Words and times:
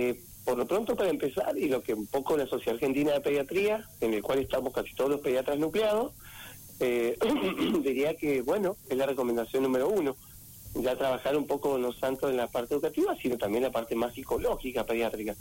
Eh, 0.00 0.20
por 0.44 0.56
lo 0.56 0.64
pronto, 0.64 0.94
para 0.94 1.10
empezar, 1.10 1.58
y 1.58 1.68
lo 1.68 1.82
que 1.82 1.92
un 1.92 2.06
poco 2.06 2.36
la 2.36 2.46
Sociedad 2.46 2.74
Argentina 2.74 3.14
de 3.14 3.20
Pediatría, 3.20 3.84
en 4.00 4.14
el 4.14 4.22
cual 4.22 4.38
estamos 4.38 4.72
casi 4.72 4.94
todos 4.94 5.10
los 5.10 5.20
pediatras 5.20 5.58
nucleados, 5.58 6.12
eh, 6.78 7.18
diría 7.82 8.16
que, 8.16 8.42
bueno, 8.42 8.76
es 8.88 8.96
la 8.96 9.06
recomendación 9.06 9.64
número 9.64 9.88
uno. 9.88 10.14
Ya 10.76 10.96
trabajar 10.96 11.36
un 11.36 11.48
poco 11.48 11.78
no 11.78 11.92
tanto 11.92 12.30
en 12.30 12.36
la 12.36 12.46
parte 12.46 12.74
educativa, 12.74 13.16
sino 13.20 13.36
también 13.38 13.64
en 13.64 13.70
la 13.70 13.72
parte 13.72 13.96
más 13.96 14.14
psicológica 14.14 14.84
pediátrica. 14.84 15.34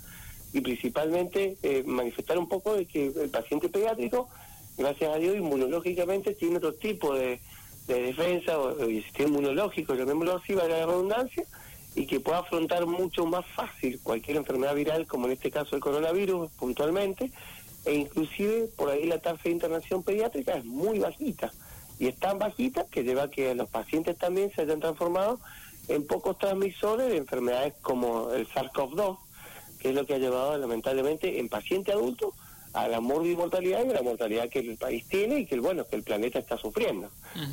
Y 0.53 0.61
principalmente 0.61 1.57
eh, 1.61 1.83
manifestar 1.85 2.39
un 2.39 2.49
poco 2.49 2.73
de 2.73 2.87
que 2.87 3.13
el 3.15 3.29
paciente 3.29 3.69
pediátrico, 3.69 4.27
gracias 4.75 5.13
a 5.13 5.19
Dios, 5.19 5.35
inmunológicamente 5.35 6.33
tiene 6.33 6.57
otro 6.57 6.73
tipo 6.73 7.13
de, 7.13 7.39
defensa 7.85 8.57
o, 8.57 8.73
de 8.73 9.03
sistema 9.03 9.29
inmunológico, 9.29 9.93
llamémoslo 9.93 10.37
así, 10.37 10.55
va 10.55 10.67
la 10.67 10.83
redundancia, 10.87 11.45
y 11.97 12.05
que 12.05 12.19
pueda 12.19 12.37
afrontar 12.37 12.85
mucho 12.85 13.25
más 13.25 13.43
fácil 13.55 13.99
cualquier 14.03 14.37
enfermedad 14.37 14.75
viral, 14.75 15.07
como 15.07 15.25
en 15.25 15.31
este 15.31 15.49
caso 15.49 15.75
el 15.75 15.81
coronavirus 15.81 16.51
puntualmente, 16.51 17.31
e 17.85 17.95
inclusive 17.95 18.69
por 18.77 18.91
ahí 18.91 19.07
la 19.07 19.19
tasa 19.19 19.41
de 19.45 19.49
internación 19.49 20.03
pediátrica 20.03 20.53
es 20.53 20.63
muy 20.63 20.99
bajita, 20.99 21.51
y 21.97 22.05
es 22.05 22.15
tan 22.19 22.37
bajita 22.37 22.85
que 22.85 23.03
lleva 23.03 23.23
a 23.23 23.29
que 23.31 23.55
los 23.55 23.67
pacientes 23.67 24.15
también 24.15 24.51
se 24.53 24.61
hayan 24.61 24.79
transformado 24.79 25.39
en 25.87 26.05
pocos 26.05 26.37
transmisores 26.37 27.09
de 27.09 27.17
enfermedades 27.17 27.73
como 27.81 28.31
el 28.31 28.47
SARS-CoV-2, 28.47 29.17
que 29.79 29.89
es 29.89 29.95
lo 29.95 30.05
que 30.05 30.13
ha 30.13 30.19
llevado 30.19 30.55
lamentablemente 30.55 31.39
en 31.39 31.49
paciente 31.49 31.91
adulto 31.91 32.31
a 32.73 32.87
la 32.87 32.99
morbimortalidad 32.99 33.83
y 33.83 33.89
a 33.89 33.93
la 33.93 34.03
mortalidad 34.03 34.49
que 34.49 34.59
el 34.59 34.77
país 34.77 35.07
tiene 35.07 35.39
y 35.39 35.45
que 35.47 35.59
bueno 35.59 35.87
que 35.87 35.95
el 35.95 36.03
planeta 36.03 36.37
está 36.37 36.59
sufriendo. 36.59 37.09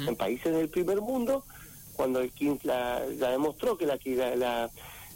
En 0.07 0.17
países 0.17 0.55
del 0.55 0.69
primer 0.69 1.01
mundo 1.01 1.45
cuando 1.97 2.21
el 2.21 2.33
la, 2.63 3.03
ya 3.19 3.31
demostró 3.31 3.77
que 3.77 3.87
la, 3.87 3.99
la, 4.05 4.37
la 4.37 4.71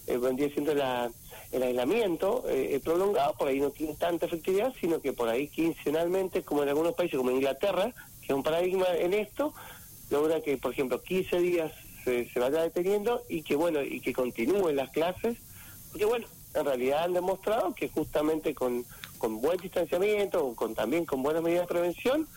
eh, 0.07 0.51
siendo 0.53 0.75
la, 0.75 1.11
el 1.53 1.63
aislamiento 1.63 2.45
eh, 2.49 2.81
prolongado, 2.83 3.35
por 3.35 3.49
ahí 3.49 3.61
no 3.61 3.71
tiene 3.71 3.95
tanta 3.95 4.27
efectividad, 4.27 4.73
sino 4.81 5.01
que 5.01 5.13
por 5.13 5.29
ahí 5.29 5.49
quincenalmente, 5.49 6.43
como 6.43 6.63
en 6.63 6.71
algunos 6.71 6.95
países, 6.95 7.17
como 7.17 7.31
Inglaterra, 7.31 7.93
que 8.21 8.33
es 8.33 8.35
un 8.35 8.43
paradigma 8.43 8.87
en 8.99 9.15
esto, 9.15 9.53
logra 10.11 10.41
que, 10.41 10.57
por 10.57 10.73
ejemplo, 10.73 11.03
15 11.03 11.41
días 11.41 11.73
se, 12.05 12.29
se 12.31 12.41
vaya 12.41 12.63
deteniendo 12.63 13.23
y 13.29 13.43
que, 13.43 13.57
bueno, 13.57 13.83
y 13.83 14.01
que 14.01 14.13
continúen 14.13 14.77
las 14.77 14.91
clases, 14.91 15.37
porque, 15.91 16.05
bueno, 16.05 16.27
en 16.55 16.65
realidad 16.65 17.05
han 17.05 17.13
demostrado 17.13 17.75
que 17.75 17.89
justamente 17.89 18.55
con, 18.55 18.85
con 19.19 19.41
buen 19.41 19.59
distanciamiento, 19.59 20.55
con 20.55 20.75
también 20.75 21.05
con 21.05 21.23
buenas 21.23 21.43
medidas 21.43 21.63
de 21.63 21.75
prevención, 21.75 22.29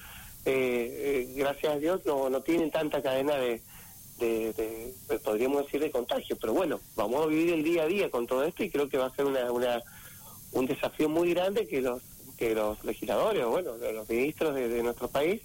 eh, 0.45 1.27
eh 1.29 1.33
gracias 1.35 1.73
a 1.73 1.77
Dios 1.77 2.01
no, 2.05 2.29
no 2.29 2.41
tienen 2.41 2.71
tanta 2.71 3.01
cadena 3.01 3.35
de, 3.35 3.61
de, 4.21 4.93
podríamos 5.23 5.65
decir, 5.65 5.81
de 5.81 5.91
contagio. 5.91 6.37
Pero 6.39 6.53
bueno, 6.53 6.79
vamos 6.95 7.25
a 7.25 7.27
vivir 7.27 7.53
el 7.53 7.63
día 7.63 7.83
a 7.83 7.87
día 7.87 8.09
con 8.09 8.27
todo 8.27 8.43
esto 8.43 8.63
y 8.63 8.69
creo 8.69 8.87
que 8.87 8.97
va 8.97 9.07
a 9.07 9.15
ser 9.15 9.25
una, 9.25 9.51
una 9.51 9.81
un 10.53 10.65
desafío 10.65 11.09
muy 11.09 11.33
grande 11.33 11.67
que 11.67 11.81
los 11.81 12.01
que 12.41 12.55
los 12.55 12.83
legisladores, 12.83 13.45
bueno, 13.45 13.77
los 13.77 14.09
ministros 14.09 14.55
de, 14.55 14.81
nuestro 14.81 15.07
país 15.07 15.41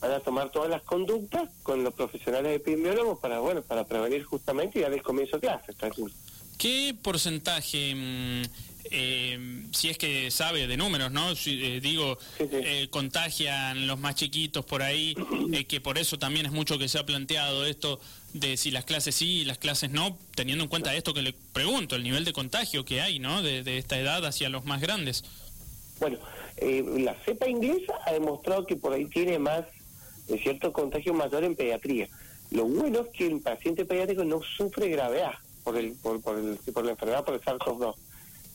van 0.00 0.10
a 0.10 0.18
tomar 0.18 0.50
todas 0.50 0.68
las 0.68 0.82
conductas 0.82 1.48
con 1.62 1.84
los 1.84 1.94
profesionales 1.94 2.56
epidemiólogos 2.56 3.20
para, 3.20 3.38
bueno, 3.38 3.62
para 3.62 3.86
prevenir 3.86 4.24
justamente 4.24 4.80
y 4.80 4.82
dar 4.82 4.92
el 4.92 5.04
comienzo 5.04 5.36
de 5.36 5.46
clases, 5.46 5.76
¿Qué 6.58 6.96
porcentaje 7.00 7.94
mm, 7.94 8.42
eh, 8.92 9.62
si 9.72 9.88
es 9.88 9.98
que 9.98 10.30
sabe 10.30 10.66
de 10.66 10.76
números, 10.76 11.10
¿no? 11.12 11.32
Eh, 11.46 11.80
digo, 11.82 12.18
eh, 12.38 12.88
contagian 12.90 13.86
los 13.86 13.98
más 13.98 14.14
chiquitos 14.14 14.64
por 14.64 14.82
ahí, 14.82 15.16
eh, 15.52 15.64
que 15.64 15.80
por 15.80 15.98
eso 15.98 16.18
también 16.18 16.46
es 16.46 16.52
mucho 16.52 16.78
que 16.78 16.88
se 16.88 16.98
ha 16.98 17.06
planteado 17.06 17.64
esto 17.64 18.00
de 18.34 18.56
si 18.56 18.70
las 18.70 18.84
clases 18.84 19.14
sí 19.14 19.40
y 19.40 19.44
las 19.44 19.58
clases 19.58 19.90
no, 19.90 20.16
teniendo 20.34 20.64
en 20.64 20.70
cuenta 20.70 20.94
esto 20.94 21.14
que 21.14 21.22
le 21.22 21.34
pregunto, 21.52 21.96
el 21.96 22.02
nivel 22.02 22.24
de 22.24 22.32
contagio 22.32 22.84
que 22.84 23.00
hay, 23.00 23.18
¿no? 23.18 23.42
De, 23.42 23.78
esta 23.78 23.98
edad 23.98 24.24
hacia 24.26 24.48
los 24.48 24.64
más 24.64 24.80
grandes. 24.80 25.24
Bueno, 25.98 26.18
la 26.60 27.14
cepa 27.24 27.48
inglesa 27.48 27.94
ha 28.06 28.12
demostrado 28.12 28.66
que 28.66 28.76
por 28.76 28.92
ahí 28.92 29.06
tiene 29.06 29.38
más, 29.38 29.64
de 30.28 30.38
cierto 30.38 30.72
contagio 30.72 31.14
mayor 31.14 31.44
en 31.44 31.56
pediatría. 31.56 32.08
Lo 32.50 32.66
bueno 32.66 33.00
es 33.00 33.08
que 33.16 33.26
el 33.26 33.40
paciente 33.40 33.84
pediátrico 33.84 34.24
no 34.24 34.40
sufre 34.42 34.88
gravedad 34.88 35.32
por, 35.64 35.76
el, 35.76 35.92
por, 35.92 36.20
por, 36.20 36.38
el, 36.38 36.58
por 36.72 36.84
la 36.84 36.92
enfermedad 36.92 37.24
por 37.24 37.34
el 37.34 37.40
SARS-CoV-2 37.40 37.94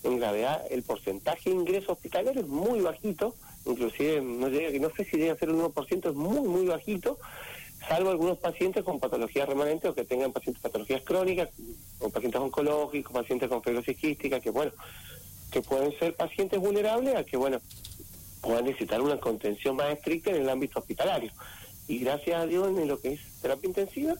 en 0.03 0.17
gravedad 0.17 0.63
el 0.69 0.83
porcentaje 0.83 1.49
de 1.49 1.55
ingreso 1.55 1.93
hospitalario 1.93 2.41
es 2.41 2.47
muy 2.47 2.81
bajito, 2.81 3.35
inclusive 3.65 4.21
no 4.21 4.49
llega, 4.49 4.77
no 4.79 4.93
sé 4.95 5.05
si 5.05 5.17
llega 5.17 5.33
a 5.33 5.37
ser 5.37 5.49
un 5.49 5.61
1%, 5.61 6.09
es 6.09 6.15
muy, 6.15 6.47
muy 6.47 6.65
bajito, 6.67 7.17
salvo 7.87 8.09
algunos 8.09 8.37
pacientes 8.37 8.83
con 8.83 8.99
patologías 8.99 9.47
remanentes 9.47 9.89
o 9.89 9.95
que 9.95 10.03
tengan 10.03 10.31
pacientes 10.31 10.61
patologías 10.61 11.01
crónicas, 11.01 11.49
o 11.99 12.09
pacientes 12.09 12.41
oncológicos, 12.41 13.13
pacientes 13.13 13.49
con 13.49 13.63
fibrosis 13.63 13.97
quística, 13.97 14.39
que 14.39 14.49
bueno, 14.49 14.71
que 15.51 15.61
pueden 15.61 15.97
ser 15.97 16.15
pacientes 16.15 16.59
vulnerables 16.59 17.15
a 17.15 17.23
que 17.23 17.37
bueno, 17.37 17.59
puedan 18.41 18.65
necesitar 18.65 19.01
una 19.01 19.19
contención 19.19 19.75
más 19.75 19.93
estricta 19.93 20.31
en 20.31 20.37
el 20.37 20.49
ámbito 20.49 20.79
hospitalario. 20.79 21.31
Y 21.87 21.99
gracias 21.99 22.41
a 22.41 22.45
Dios 22.45 22.67
en 22.67 22.87
lo 22.87 22.99
que 22.99 23.13
es 23.13 23.21
terapia 23.41 23.67
intensiva, 23.67 24.15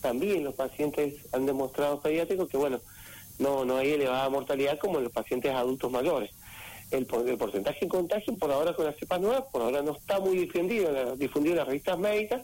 también 0.00 0.44
los 0.44 0.54
pacientes 0.54 1.14
han 1.32 1.46
demostrado 1.46 2.00
pediátricos 2.00 2.48
que 2.48 2.56
bueno, 2.56 2.80
no, 3.40 3.64
no 3.64 3.78
hay 3.78 3.92
elevada 3.92 4.28
mortalidad 4.28 4.78
como 4.78 4.98
en 4.98 5.04
los 5.04 5.12
pacientes 5.12 5.52
adultos 5.52 5.90
mayores. 5.90 6.30
El, 6.90 7.06
el 7.26 7.38
porcentaje 7.38 7.80
de 7.82 7.88
contagio 7.88 8.36
por 8.36 8.50
ahora 8.52 8.74
con 8.74 8.84
las 8.84 8.96
cepas 8.96 9.20
nuevas, 9.20 9.44
por 9.50 9.62
ahora 9.62 9.82
no 9.82 9.92
está 9.92 10.20
muy 10.20 10.36
difundido, 10.36 11.16
difundido 11.16 11.54
en 11.54 11.58
las 11.58 11.68
revistas 11.68 11.98
médicas, 11.98 12.42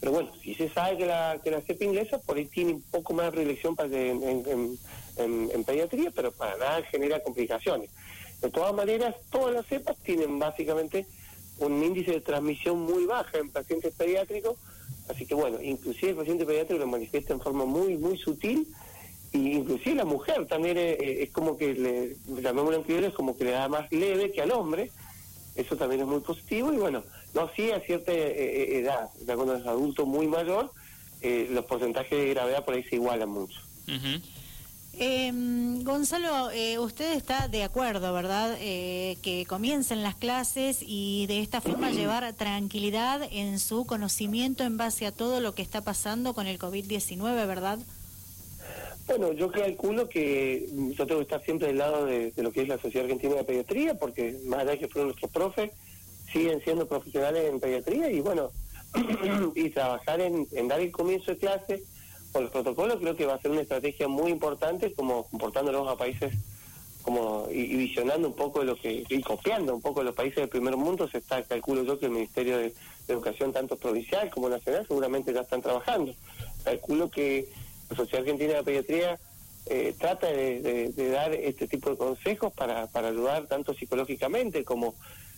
pero 0.00 0.12
bueno, 0.12 0.30
si 0.42 0.54
se 0.54 0.68
sabe 0.70 0.96
que 0.96 1.06
la, 1.06 1.40
que 1.42 1.50
la 1.50 1.60
cepa 1.60 1.84
inglesa 1.84 2.18
por 2.18 2.36
ahí 2.36 2.46
tiene 2.46 2.74
un 2.74 2.82
poco 2.82 3.12
más 3.12 3.26
de 3.26 3.32
predilección 3.32 3.74
para 3.74 3.88
en, 3.94 4.78
en, 5.16 5.64
pediatría, 5.64 6.12
pero 6.14 6.30
para 6.30 6.56
nada 6.56 6.82
genera 6.82 7.20
complicaciones. 7.22 7.90
De 8.40 8.50
todas 8.50 8.72
maneras, 8.72 9.16
todas 9.30 9.54
las 9.54 9.66
cepas 9.66 9.96
tienen 10.04 10.38
básicamente 10.38 11.06
un 11.58 11.82
índice 11.82 12.12
de 12.12 12.20
transmisión 12.20 12.80
muy 12.80 13.04
baja 13.06 13.38
en 13.38 13.50
pacientes 13.50 13.92
pediátricos, 13.94 14.56
así 15.08 15.26
que 15.26 15.34
bueno, 15.34 15.60
inclusive 15.60 16.12
el 16.12 16.16
paciente 16.16 16.46
pediátrico 16.46 16.78
lo 16.78 16.86
manifiesta 16.86 17.32
en 17.32 17.40
forma 17.40 17.64
muy, 17.64 17.98
muy 17.98 18.16
sutil 18.16 18.68
y 19.32 19.52
inclusive 19.52 19.96
la 19.96 20.04
mujer 20.04 20.46
también 20.46 20.76
es, 20.78 21.30
como 21.30 21.56
que 21.56 21.74
le 21.74 22.16
llamémoslo 22.40 22.84
en 22.86 23.04
es 23.04 23.14
como 23.14 23.36
que 23.36 23.44
le 23.44 23.50
da 23.50 23.68
más 23.68 23.90
leve 23.92 24.32
que 24.32 24.42
al 24.42 24.52
hombre 24.52 24.90
eso 25.54 25.76
también 25.76 26.02
es 26.02 26.06
muy 26.06 26.20
positivo 26.20 26.72
y 26.72 26.76
bueno 26.76 27.04
no 27.34 27.50
sí 27.54 27.70
a 27.70 27.80
cierta 27.80 28.12
eh, 28.12 28.32
eh, 28.36 28.78
edad 28.80 29.10
ya 29.26 29.36
cuando 29.36 29.56
es 29.56 29.66
adulto 29.66 30.06
muy 30.06 30.26
mayor 30.26 30.72
eh, 31.20 31.48
los 31.50 31.64
porcentajes 31.66 32.18
de 32.18 32.30
gravedad 32.30 32.64
por 32.64 32.74
ahí 32.74 32.84
se 32.84 32.96
igualan 32.96 33.28
mucho 33.28 33.60
em, 35.00 35.84
Gonzalo, 35.84 36.48
usted 36.80 37.12
está 37.12 37.46
de 37.46 37.62
acuerdo, 37.62 38.12
¿verdad? 38.12 38.56
que 38.58 39.44
comiencen 39.48 40.02
las 40.02 40.16
clases 40.16 40.78
y 40.80 41.26
de 41.26 41.40
esta 41.40 41.60
forma 41.60 41.90
llevar 41.90 42.32
tranquilidad 42.32 43.22
en 43.30 43.60
su 43.60 43.86
conocimiento 43.86 44.64
en 44.64 44.76
base 44.76 45.06
a 45.06 45.12
todo 45.12 45.40
lo 45.40 45.54
que 45.54 45.62
está 45.62 45.82
pasando 45.82 46.34
con 46.34 46.46
el 46.46 46.58
COVID-19, 46.58 47.46
¿verdad? 47.46 47.78
Bueno, 49.08 49.32
yo 49.32 49.50
calculo 49.50 50.06
que 50.06 50.68
yo 50.70 51.06
tengo 51.06 51.20
que 51.20 51.22
estar 51.22 51.42
siempre 51.42 51.68
del 51.68 51.78
lado 51.78 52.04
de, 52.04 52.30
lo 52.36 52.52
que 52.52 52.60
es 52.60 52.68
la 52.68 52.76
Sociedad 52.76 53.06
Argentina 53.06 53.36
de 53.36 53.44
Pediatría, 53.44 53.94
porque 53.94 54.38
más 54.44 54.60
allá 54.60 54.72
de 54.72 54.80
que 54.80 54.88
fueron 54.88 55.08
nuestros 55.08 55.32
profes, 55.32 55.70
siguen 56.30 56.60
siendo 56.60 56.86
profesionales 56.86 57.48
en 57.48 57.58
pediatría 57.58 58.10
y 58.10 58.20
bueno, 58.20 58.50
y 59.54 59.70
trabajar 59.70 60.20
en, 60.20 60.46
dar 60.68 60.80
el 60.80 60.92
comienzo 60.92 61.32
de 61.32 61.38
clase 61.38 61.82
con 62.32 62.42
los 62.42 62.52
protocolos 62.52 62.98
creo 63.00 63.16
que 63.16 63.24
va 63.24 63.36
a 63.36 63.40
ser 63.40 63.50
una 63.50 63.62
estrategia 63.62 64.08
muy 64.08 64.30
importante, 64.30 64.92
como 64.92 65.26
comportándonos 65.30 65.88
a 65.88 65.96
países 65.96 66.34
como 67.00 67.48
y, 67.50 67.76
visionando 67.76 68.28
un 68.28 68.34
poco 68.34 68.62
lo 68.62 68.76
que 68.76 69.04
y 69.08 69.22
copiando 69.22 69.74
un 69.74 69.80
poco 69.80 70.02
los 70.02 70.14
países 70.14 70.36
del 70.36 70.50
primer 70.50 70.76
mundo. 70.76 71.08
Se 71.08 71.16
está 71.16 71.42
calculo 71.42 71.82
yo 71.82 71.98
que 71.98 72.06
el 72.06 72.12
Ministerio 72.12 72.58
de 72.58 72.74
Educación 73.08 73.54
tanto 73.54 73.76
provincial 73.76 74.28
como 74.28 74.50
nacional 74.50 74.84
seguramente 74.86 75.32
ya 75.32 75.40
están 75.40 75.62
trabajando. 75.62 76.12
Calculo 76.62 77.10
que 77.10 77.48
la 77.90 77.96
Sociedad 77.96 78.20
Argentina 78.20 78.54
de 78.54 78.62
Pediatría 78.62 79.18
eh, 79.66 79.94
trata 79.98 80.28
de, 80.28 80.92
dar 81.12 81.34
este 81.34 81.68
tipo 81.68 81.90
de 81.90 81.96
consejos 81.96 82.52
para, 82.54 82.86
para 82.86 83.08
ayudar 83.08 83.46
tanto 83.46 83.74
psicológicamente 83.74 84.64
como 84.64 84.94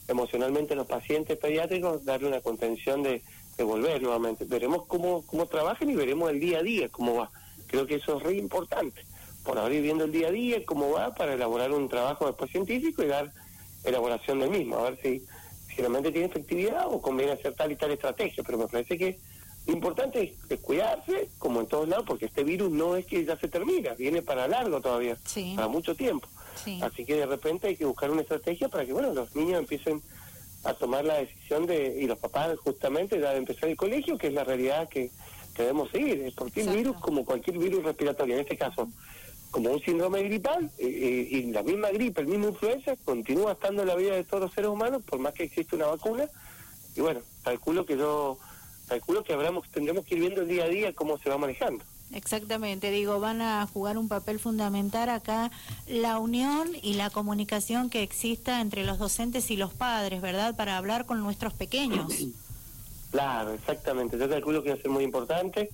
emocionalmente 0.06 0.74
a 0.74 0.76
los 0.76 0.86
pacientes 0.86 1.36
pediátricos, 1.38 2.04
darle 2.04 2.28
una 2.28 2.40
contención 2.40 3.02
de, 3.02 3.22
volver 3.58 4.00
nuevamente. 4.00 4.46
Veremos 4.46 4.86
cómo, 4.86 5.22
cómo 5.26 5.44
trabajan 5.44 5.90
y 5.90 5.94
veremos 5.94 6.30
el 6.30 6.40
día 6.40 6.60
a 6.60 6.62
día 6.62 6.88
cómo 6.88 7.16
va. 7.16 7.30
Creo 7.66 7.86
que 7.86 7.96
eso 7.96 8.16
es 8.16 8.22
re 8.22 8.38
importante. 8.38 9.02
Por 9.44 9.58
ahora 9.58 9.74
ir 9.74 9.82
viendo 9.82 10.04
el 10.04 10.12
día 10.12 10.28
a 10.28 10.30
día 10.30 10.64
cómo 10.64 10.92
va 10.92 11.14
para 11.14 11.34
elaborar 11.34 11.70
un 11.72 11.86
trabajo 11.86 12.26
después 12.26 12.50
científico 12.50 13.02
y 13.02 13.08
dar 13.08 13.30
elaboración 13.84 14.38
del 14.40 14.48
mismo, 14.48 14.78
a 14.78 14.84
ver 14.84 14.98
si, 15.02 15.26
si 15.68 15.76
realmente 15.76 16.10
tiene 16.10 16.28
efectividad 16.28 16.86
o 16.86 17.02
conviene 17.02 17.32
hacer 17.32 17.52
tal 17.52 17.70
y 17.70 17.76
tal 17.76 17.90
estrategia. 17.90 18.42
Pero 18.42 18.56
me 18.56 18.66
parece 18.66 18.96
que 18.96 19.18
lo 19.66 19.72
importante 19.72 20.34
es, 20.48 20.60
cuidarse, 20.60 21.28
como 21.38 21.60
en 21.60 21.66
todos 21.66 21.88
lados, 21.88 22.04
porque 22.06 22.26
este 22.26 22.44
virus 22.44 22.70
no 22.70 22.96
es 22.96 23.06
que 23.06 23.24
ya 23.24 23.36
se 23.38 23.48
termina, 23.48 23.94
viene 23.94 24.22
para 24.22 24.48
largo 24.48 24.80
todavía, 24.80 25.16
para 25.54 25.68
mucho 25.68 25.94
tiempo. 25.94 26.28
Así 26.82 27.04
que 27.04 27.14
de 27.14 27.26
repente 27.26 27.68
hay 27.68 27.76
que 27.76 27.84
buscar 27.84 28.10
una 28.10 28.22
estrategia 28.22 28.68
para 28.68 28.84
que, 28.84 28.92
bueno, 28.92 29.12
los 29.14 29.34
niños 29.34 29.60
empiecen 29.60 30.02
a 30.64 30.74
tomar 30.74 31.04
la 31.04 31.14
decisión 31.14 31.66
de, 31.66 31.98
y 32.00 32.06
los 32.06 32.18
papás 32.18 32.58
justamente, 32.58 33.18
de 33.18 33.36
empezar 33.36 33.68
el 33.68 33.76
colegio, 33.76 34.18
que 34.18 34.28
es 34.28 34.34
la 34.34 34.44
realidad 34.44 34.88
que, 34.88 35.10
debemos 35.56 35.90
seguir. 35.90 36.32
Porque 36.36 36.62
el 36.62 36.70
virus, 36.70 36.96
como 37.00 37.22
cualquier 37.22 37.58
virus 37.58 37.84
respiratorio, 37.84 38.34
en 38.34 38.40
este 38.40 38.56
caso, 38.56 38.88
como 39.50 39.70
un 39.70 39.80
síndrome 39.80 40.22
gripal 40.22 40.70
eh, 40.78 40.86
eh, 40.86 41.28
y 41.30 41.42
la 41.52 41.62
misma 41.62 41.90
gripe, 41.90 42.22
el 42.22 42.28
mismo 42.28 42.48
influenza 42.48 42.96
continúa 43.04 43.52
estando 43.52 43.82
en 43.82 43.88
la 43.88 43.94
vida 43.94 44.14
de 44.14 44.24
todos 44.24 44.44
los 44.44 44.52
seres 44.54 44.70
humanos 44.70 45.02
por 45.04 45.18
más 45.18 45.34
que 45.34 45.42
existe 45.42 45.76
una 45.76 45.88
vacuna 45.88 46.28
y 46.96 47.00
bueno, 47.00 47.20
calculo 47.42 47.84
que 47.84 47.96
yo 47.96 48.38
calculo 48.90 49.22
que 49.22 49.32
habremos, 49.32 49.68
tendremos 49.70 50.04
que 50.04 50.16
ir 50.16 50.20
viendo 50.20 50.42
el 50.42 50.48
día 50.48 50.64
a 50.64 50.68
día 50.68 50.92
cómo 50.92 51.16
se 51.18 51.30
va 51.30 51.38
manejando. 51.38 51.84
Exactamente, 52.12 52.90
digo, 52.90 53.20
van 53.20 53.40
a 53.40 53.64
jugar 53.72 53.96
un 53.96 54.08
papel 54.08 54.40
fundamental 54.40 55.08
acá 55.08 55.52
la 55.86 56.18
unión 56.18 56.68
y 56.82 56.94
la 56.94 57.08
comunicación 57.08 57.88
que 57.88 58.02
exista 58.02 58.60
entre 58.60 58.84
los 58.84 58.98
docentes 58.98 59.52
y 59.52 59.56
los 59.56 59.72
padres, 59.72 60.20
¿verdad? 60.20 60.56
Para 60.56 60.76
hablar 60.76 61.06
con 61.06 61.20
nuestros 61.22 61.54
pequeños. 61.54 62.12
Claro, 63.10 63.54
exactamente. 63.54 64.16
Yo 64.16 64.28
calculo 64.28 64.62
que 64.62 64.68
va 64.68 64.76
a 64.76 64.80
ser 64.80 64.88
muy 64.88 65.02
importante. 65.02 65.70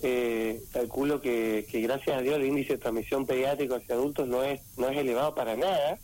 Eh, 0.00 0.62
calculo 0.72 1.20
que, 1.20 1.66
que, 1.70 1.82
gracias 1.82 2.16
a 2.16 2.22
Dios 2.22 2.36
el 2.36 2.46
índice 2.46 2.72
de 2.72 2.78
transmisión 2.78 3.26
pediátrico 3.26 3.74
hacia 3.74 3.94
adultos 3.94 4.26
no 4.26 4.42
es 4.42 4.62
no 4.78 4.88
es 4.88 4.96
elevado 4.96 5.34
para 5.34 5.54
nada, 5.54 5.98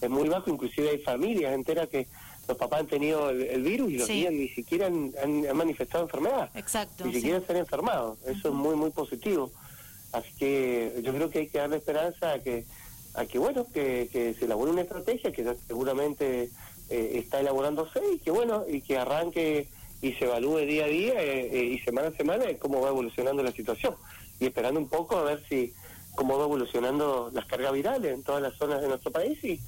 es 0.00 0.08
muy 0.08 0.28
bajo, 0.28 0.50
inclusive 0.50 0.90
hay 0.90 0.98
familias 0.98 1.52
enteras 1.52 1.88
que 1.88 2.06
los 2.46 2.56
papás 2.56 2.80
han 2.80 2.86
tenido 2.86 3.30
el, 3.30 3.62
virus 3.62 3.92
y 3.92 3.98
los 3.98 4.08
días 4.08 4.32
ni 4.32 4.48
siquiera 4.48 4.86
han, 4.86 5.12
manifestado 5.56 6.04
enfermedad, 6.04 6.50
Exacto, 6.54 7.04
ni 7.06 7.14
siquiera 7.14 7.40
se 7.40 7.52
han 7.52 7.58
enfermado, 7.58 8.16
eso 8.26 8.48
es 8.48 8.54
muy 8.54 8.76
muy 8.76 8.90
positivo, 8.90 9.50
así 10.12 10.28
que 10.38 11.00
yo 11.02 11.12
creo 11.12 11.30
que 11.30 11.40
hay 11.40 11.48
que 11.48 11.58
darle 11.58 11.76
esperanza 11.76 12.32
a 12.32 12.38
que 12.38 12.64
a 13.14 13.26
que 13.26 13.38
bueno 13.38 13.66
que, 13.72 14.08
que 14.12 14.34
se 14.34 14.44
elabore 14.44 14.72
una 14.72 14.82
estrategia 14.82 15.32
que 15.32 15.44
seguramente 15.66 16.50
eh, 16.90 17.12
está 17.14 17.40
elaborándose 17.40 18.00
y 18.14 18.18
que 18.18 18.30
bueno 18.30 18.64
y 18.68 18.80
que 18.82 18.98
arranque 18.98 19.68
y 20.02 20.12
se 20.12 20.26
evalúe 20.26 20.58
día 20.66 20.84
a 20.84 20.88
día 20.88 21.22
eh, 21.22 21.48
eh, 21.50 21.64
y 21.64 21.78
semana 21.78 22.08
a 22.08 22.12
semana 22.12 22.44
cómo 22.58 22.82
va 22.82 22.90
evolucionando 22.90 23.42
la 23.42 23.52
situación. 23.52 23.94
Y 24.38 24.46
esperando 24.46 24.78
un 24.78 24.88
poco 24.88 25.16
a 25.16 25.22
ver 25.22 25.42
si 25.48 25.72
cómo 26.14 26.36
va 26.36 26.44
evolucionando 26.44 27.30
las 27.32 27.46
cargas 27.46 27.72
virales 27.72 28.12
en 28.12 28.22
todas 28.22 28.42
las 28.42 28.54
zonas 28.56 28.82
de 28.82 28.88
nuestro 28.88 29.10
país 29.10 29.42
y, 29.42 29.58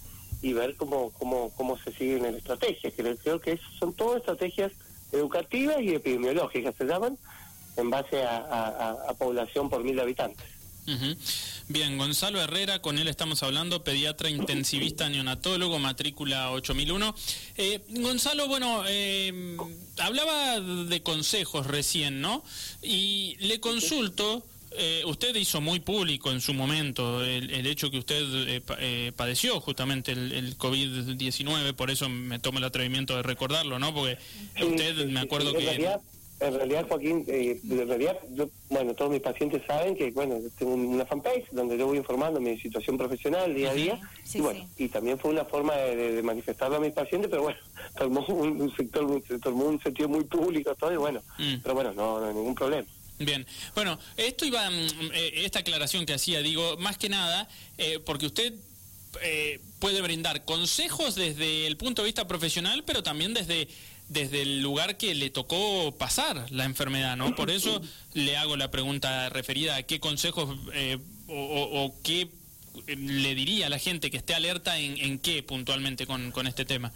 y 0.46 0.52
ver 0.52 0.76
cómo, 0.76 1.10
cómo, 1.12 1.50
cómo 1.56 1.76
se 1.78 1.92
siguen 1.92 2.22
las 2.22 2.34
estrategias, 2.34 2.94
que 2.94 3.16
creo 3.16 3.40
que 3.40 3.58
son 3.78 3.92
todas 3.94 4.18
estrategias 4.18 4.70
educativas 5.10 5.80
y 5.80 5.94
epidemiológicas, 5.94 6.74
se 6.76 6.84
llaman, 6.84 7.18
en 7.76 7.90
base 7.90 8.22
a 8.24 9.14
población 9.18 9.68
por 9.68 9.82
mil 9.82 9.98
habitantes. 9.98 10.56
Bien, 11.68 11.98
Gonzalo 11.98 12.40
Herrera, 12.40 12.80
con 12.80 12.98
él 12.98 13.08
estamos 13.08 13.42
hablando, 13.42 13.82
pediatra 13.82 14.30
intensivista 14.30 15.08
neonatólogo, 15.08 15.80
matrícula 15.80 16.52
8001. 16.52 17.14
Eh, 17.56 17.80
Gonzalo, 17.88 18.46
bueno, 18.46 18.84
eh, 18.86 19.56
hablaba 19.98 20.60
de 20.60 21.02
consejos 21.02 21.66
recién, 21.66 22.20
¿no? 22.20 22.44
Y 22.82 23.36
le 23.40 23.58
consulto, 23.58 24.46
eh, 24.78 25.02
usted 25.06 25.34
hizo 25.36 25.60
muy 25.60 25.80
público 25.80 26.30
en 26.30 26.40
su 26.40 26.54
momento 26.54 27.24
el, 27.24 27.66
hecho 27.66 27.90
que 27.90 27.98
usted 27.98 28.62
padeció 29.14 29.60
justamente 29.60 30.12
el, 30.12 30.56
COVID-19, 30.58 31.74
por 31.74 31.90
eso 31.90 32.08
me 32.08 32.38
tomo 32.38 32.58
el 32.58 32.64
atrevimiento 32.64 33.16
de 33.16 33.22
recordarlo, 33.22 33.78
¿no? 33.78 33.94
Porque 33.94 34.18
usted, 34.60 35.06
me 35.06 35.20
acuerdo 35.20 35.52
que... 35.52 35.88
En 36.38 36.52
realidad, 36.52 36.86
Joaquín, 36.86 37.24
eh, 37.28 37.58
en 37.64 37.88
realidad, 37.88 38.18
bueno, 38.68 38.92
todos 38.92 39.10
mis 39.10 39.22
pacientes 39.22 39.62
saben 39.66 39.96
que, 39.96 40.10
bueno, 40.10 40.36
tengo 40.58 40.74
una 40.74 41.06
fanpage 41.06 41.48
donde 41.50 41.78
yo 41.78 41.86
voy 41.86 41.96
informando 41.96 42.38
mi 42.40 42.58
situación 42.58 42.98
profesional 42.98 43.54
día 43.54 43.70
a 43.70 43.74
día. 43.74 44.00
y 44.34 44.40
bueno, 44.42 44.68
y 44.76 44.88
también 44.88 45.18
fue 45.18 45.30
una 45.30 45.46
forma 45.46 45.74
de, 45.76 46.22
manifestarlo 46.22 46.76
a 46.76 46.80
mis 46.80 46.92
pacientes, 46.92 47.30
pero 47.30 47.42
bueno, 47.44 47.58
tomó 47.98 48.20
un, 48.26 48.70
sector, 48.76 49.04
un 49.04 49.80
sentido 49.80 50.10
muy 50.10 50.24
público, 50.24 50.74
todo, 50.74 50.92
y 50.92 50.96
bueno, 50.96 51.22
mm. 51.38 51.54
pero 51.62 51.74
bueno, 51.74 51.94
no, 51.94 52.20
no 52.20 52.26
hay 52.26 52.34
ningún 52.34 52.54
problema. 52.54 52.86
Bien, 53.18 53.46
bueno, 53.74 53.98
esto 54.16 54.44
iba, 54.44 54.68
mm, 54.68 55.10
eh, 55.14 55.32
esta 55.44 55.60
aclaración 55.60 56.04
que 56.06 56.14
hacía, 56.14 56.40
digo, 56.40 56.76
más 56.78 56.98
que 56.98 57.08
nada, 57.08 57.48
eh, 57.78 58.00
porque 58.04 58.26
usted 58.26 58.52
puede 59.78 60.02
brindar 60.02 60.44
consejos 60.44 61.14
desde 61.14 61.66
el 61.66 61.78
punto 61.78 62.02
de 62.02 62.06
vista 62.06 62.28
profesional, 62.28 62.84
pero 62.84 63.02
también 63.02 63.32
desde 63.32 63.66
desde 64.08 64.42
el 64.42 64.62
lugar 64.62 64.96
que 64.96 65.14
le 65.14 65.30
tocó 65.30 65.94
pasar 65.98 66.46
la 66.50 66.64
enfermedad, 66.64 67.16
¿no? 67.16 67.34
Por 67.34 67.50
eso 67.50 67.80
le 68.14 68.36
hago 68.36 68.56
la 68.56 68.70
pregunta 68.70 69.28
referida 69.30 69.76
a 69.76 69.82
qué 69.82 69.98
consejos 70.00 70.56
eh, 70.74 70.98
o, 71.28 71.94
qué 72.04 72.28
eh, 72.86 72.96
le 72.96 73.34
diría 73.34 73.66
a 73.66 73.70
la 73.70 73.78
gente 73.78 74.10
que 74.10 74.16
esté 74.16 74.34
alerta 74.34 74.78
en, 74.78 74.96
en 74.98 75.18
qué 75.18 75.42
puntualmente 75.42 76.06
con, 76.06 76.30
con 76.30 76.46
este 76.46 76.64
tema. 76.64 76.92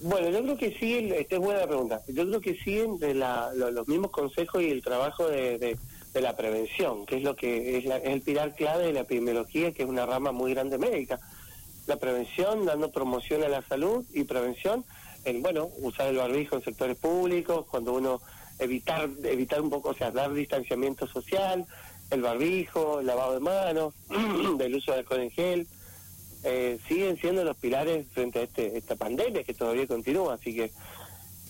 Bueno, 0.00 0.30
yo 0.30 0.42
creo 0.42 0.56
que 0.56 0.78
sí, 0.78 1.10
esta 1.12 1.36
es 1.36 1.40
buena 1.40 1.66
pregunta, 1.66 2.02
yo 2.06 2.26
creo 2.26 2.40
que 2.40 2.54
siguen 2.54 2.98
de 2.98 3.14
la, 3.14 3.52
los 3.52 3.88
mismos 3.88 4.12
consejos 4.12 4.62
y 4.62 4.70
el 4.70 4.82
trabajo 4.82 5.26
de, 5.28 5.58
de, 5.58 5.76
la 6.20 6.36
prevención, 6.36 7.06
que 7.06 7.18
es 7.18 7.22
lo 7.22 7.36
que 7.36 7.78
es, 7.78 7.84
es 7.84 8.00
el 8.02 8.22
pilar 8.22 8.54
clave 8.56 8.86
de 8.86 8.92
la 8.92 9.00
epidemiología, 9.00 9.72
que 9.72 9.84
es 9.84 9.88
una 9.88 10.04
rama 10.04 10.32
muy 10.32 10.52
grande 10.52 10.76
médica. 10.76 11.20
La 11.86 11.96
prevención, 11.96 12.66
dando 12.66 12.90
promoción 12.90 13.44
a 13.44 13.48
la 13.48 13.62
salud 13.62 14.04
y 14.12 14.24
prevención, 14.24 14.84
en, 15.24 15.42
bueno, 15.42 15.70
usar 15.78 16.08
el 16.08 16.16
barbijo 16.16 16.56
en 16.56 16.64
sectores 16.64 16.96
públicos, 16.96 17.66
cuando 17.70 17.92
uno 17.94 18.20
evitar 18.58 19.08
evitar 19.24 19.60
un 19.60 19.70
poco, 19.70 19.90
o 19.90 19.94
sea, 19.94 20.10
dar 20.10 20.32
distanciamiento 20.32 21.06
social, 21.06 21.66
el 22.10 22.22
barbijo, 22.22 23.00
el 23.00 23.06
lavado 23.06 23.34
de 23.34 23.40
manos, 23.40 23.94
del 24.58 24.74
uso 24.74 24.92
de 24.92 24.98
alcohol 24.98 25.20
en 25.20 25.30
gel, 25.30 25.66
eh, 26.44 26.78
siguen 26.86 27.16
siendo 27.16 27.44
los 27.44 27.56
pilares 27.56 28.06
frente 28.08 28.38
a 28.40 28.42
este, 28.42 28.78
esta 28.78 28.96
pandemia 28.96 29.44
que 29.44 29.54
todavía 29.54 29.86
continúa, 29.86 30.34
así 30.34 30.54
que 30.54 30.70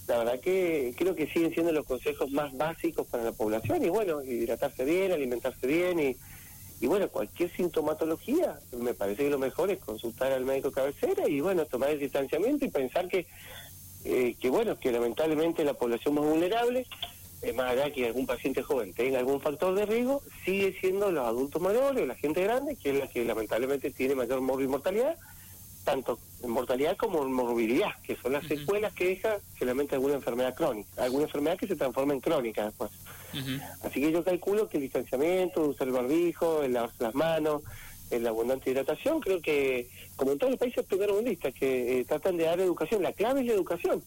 la 0.06 0.18
verdad 0.18 0.40
que 0.40 0.94
creo 0.96 1.14
que 1.14 1.26
siguen 1.26 1.52
siendo 1.52 1.72
los 1.72 1.84
consejos 1.84 2.30
más 2.30 2.56
básicos 2.56 3.06
para 3.06 3.24
la 3.24 3.32
población 3.32 3.84
y 3.84 3.90
bueno, 3.90 4.22
hidratarse 4.22 4.84
bien, 4.84 5.12
alimentarse 5.12 5.66
bien 5.66 6.00
y, 6.00 6.16
y 6.80 6.86
bueno, 6.86 7.08
cualquier 7.08 7.54
sintomatología, 7.54 8.58
me 8.72 8.94
parece 8.94 9.24
que 9.24 9.30
lo 9.30 9.38
mejor 9.38 9.70
es 9.70 9.78
consultar 9.78 10.32
al 10.32 10.44
médico 10.44 10.70
cabecera 10.70 11.28
y 11.28 11.40
bueno, 11.40 11.66
tomar 11.66 11.90
el 11.90 11.98
distanciamiento 11.98 12.64
y 12.64 12.68
pensar 12.70 13.08
que, 13.08 13.26
eh, 14.04 14.36
que 14.40 14.48
bueno, 14.48 14.78
que 14.78 14.92
lamentablemente 14.92 15.64
la 15.64 15.74
población 15.74 16.14
más 16.14 16.24
vulnerable, 16.24 16.86
más 17.54 17.70
allá 17.70 17.92
que 17.92 18.06
algún 18.06 18.26
paciente 18.26 18.62
joven 18.62 18.92
tenga 18.92 19.18
algún 19.18 19.40
factor 19.40 19.74
de 19.74 19.86
riesgo, 19.86 20.22
sigue 20.44 20.76
siendo 20.80 21.10
los 21.10 21.24
adultos 21.24 21.62
mayores 21.62 22.02
o 22.02 22.06
la 22.06 22.16
gente 22.16 22.42
grande, 22.42 22.76
que 22.76 22.90
es 22.90 22.98
la 22.98 23.08
que 23.08 23.24
lamentablemente 23.24 23.90
tiene 23.90 24.14
mayor 24.14 24.40
mortalidad 24.40 25.16
tanto 25.88 26.18
en 26.42 26.50
mortalidad 26.50 26.98
como 26.98 27.22
en 27.22 27.32
morbilidad, 27.32 27.92
que 28.02 28.14
son 28.16 28.32
las 28.32 28.46
secuelas 28.46 28.92
que 28.92 29.06
deja 29.06 29.38
generalmente 29.54 29.94
alguna 29.94 30.14
enfermedad 30.14 30.54
crónica, 30.54 31.02
alguna 31.02 31.24
enfermedad 31.24 31.56
que 31.56 31.66
se 31.66 31.76
transforma 31.76 32.12
en 32.12 32.20
crónica 32.20 32.66
después. 32.66 32.90
Así 33.82 33.98
que 33.98 34.12
yo 34.12 34.22
calculo 34.22 34.68
que 34.68 34.76
el 34.76 34.82
distanciamiento, 34.82 35.62
usar 35.62 35.88
el 35.88 35.94
barbijo, 35.94 36.62
el 36.62 36.74
lavarse 36.74 37.02
las 37.02 37.14
manos, 37.14 37.62
la 38.10 38.28
abundante 38.28 38.70
hidratación, 38.70 39.20
creo 39.20 39.40
que, 39.40 39.88
como 40.16 40.32
en 40.32 40.38
todos 40.38 40.50
los 40.50 40.60
países 40.60 40.84
primermundistas, 40.84 41.54
que 41.54 42.00
eh, 42.00 42.04
tratan 42.04 42.36
de 42.36 42.44
dar 42.44 42.60
educación, 42.60 43.02
la 43.02 43.14
clave 43.14 43.40
es 43.40 43.46
la 43.46 43.52
educación, 43.54 44.02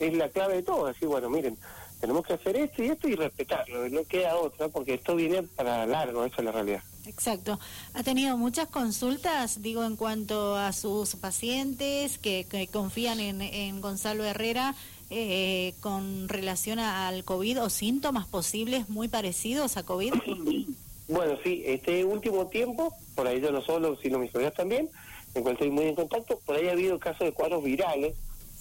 es 0.00 0.12
la 0.14 0.30
clave 0.30 0.56
de 0.56 0.62
todo, 0.64 0.86
así 0.86 1.06
bueno, 1.06 1.30
miren, 1.30 1.56
tenemos 2.00 2.26
que 2.26 2.32
hacer 2.32 2.56
esto 2.56 2.82
y 2.82 2.86
esto 2.86 3.08
y 3.08 3.14
respetarlo, 3.14 3.88
no 3.88 4.04
queda 4.04 4.36
otra, 4.36 4.68
porque 4.68 4.94
esto 4.94 5.16
viene 5.16 5.42
para 5.42 5.86
largo, 5.86 6.24
esa 6.24 6.36
es 6.38 6.44
la 6.44 6.52
realidad. 6.52 6.82
Exacto. 7.06 7.58
¿Ha 7.94 8.02
tenido 8.02 8.36
muchas 8.36 8.68
consultas, 8.68 9.62
digo, 9.62 9.84
en 9.84 9.96
cuanto 9.96 10.56
a 10.56 10.72
sus 10.72 11.16
pacientes 11.16 12.18
que, 12.18 12.68
confían 12.72 13.20
en, 13.20 13.80
Gonzalo 13.80 14.24
Herrera 14.24 14.74
eh, 15.10 15.74
con 15.80 16.28
relación 16.28 16.78
al 16.78 17.24
COVID 17.24 17.62
o 17.62 17.70
síntomas 17.70 18.26
posibles 18.26 18.88
muy 18.88 19.08
parecidos 19.08 19.76
a 19.76 19.82
COVID? 19.82 20.14
Bueno, 21.10 21.36
sí, 21.42 21.64
este 21.66 22.04
último 22.04 22.46
tiempo, 22.46 22.94
por 23.16 23.26
ahí 23.26 23.40
yo 23.40 23.50
no 23.50 23.60
solo, 23.62 23.98
sino 24.00 24.20
mis 24.20 24.30
colegas 24.30 24.54
también, 24.54 24.88
en 25.34 25.42
cual 25.42 25.54
estoy 25.54 25.68
muy 25.68 25.86
en 25.86 25.96
contacto, 25.96 26.38
por 26.46 26.54
ahí 26.54 26.68
ha 26.68 26.70
habido 26.70 27.00
casos 27.00 27.26
de 27.26 27.32
cuadros 27.32 27.64
virales, 27.64 28.14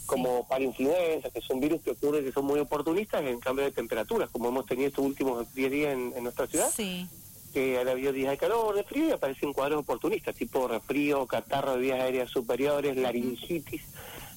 como 0.10 0.48
para 0.48 0.64
influenza, 0.64 1.30
que 1.30 1.40
son 1.40 1.60
virus 1.60 1.82
que 1.82 1.92
ocurren, 1.92 2.26
que 2.26 2.32
son 2.32 2.46
muy 2.46 2.60
oportunistas 2.60 3.24
en 3.24 3.40
cambio 3.40 3.66
de 3.66 3.72
temperaturas, 3.72 4.30
como 4.32 4.50
hemos 4.50 4.66
tenido 4.66 4.88
estos 4.88 5.06
últimos 5.06 5.54
10 5.54 5.72
días 5.72 5.94
en, 5.94 6.24
nuestra 6.24 6.48
ciudad. 6.48 6.70
Sí 6.76 7.08
que 7.54 7.80
ha 7.80 7.82
habido 7.82 8.14
días 8.14 8.30
de 8.30 8.38
calor, 8.38 8.76
de 8.76 8.84
frío 8.84 9.08
y 9.08 9.12
aparecen 9.12 9.54
cuadros 9.54 9.80
oportunistas, 9.80 10.36
tipo 10.36 10.68
resfrío, 10.68 11.26
catarro 11.26 11.74
de 11.74 11.80
vías 11.80 12.00
aéreas 12.00 12.30
superiores, 12.30 12.96
laringitis, 12.96 13.82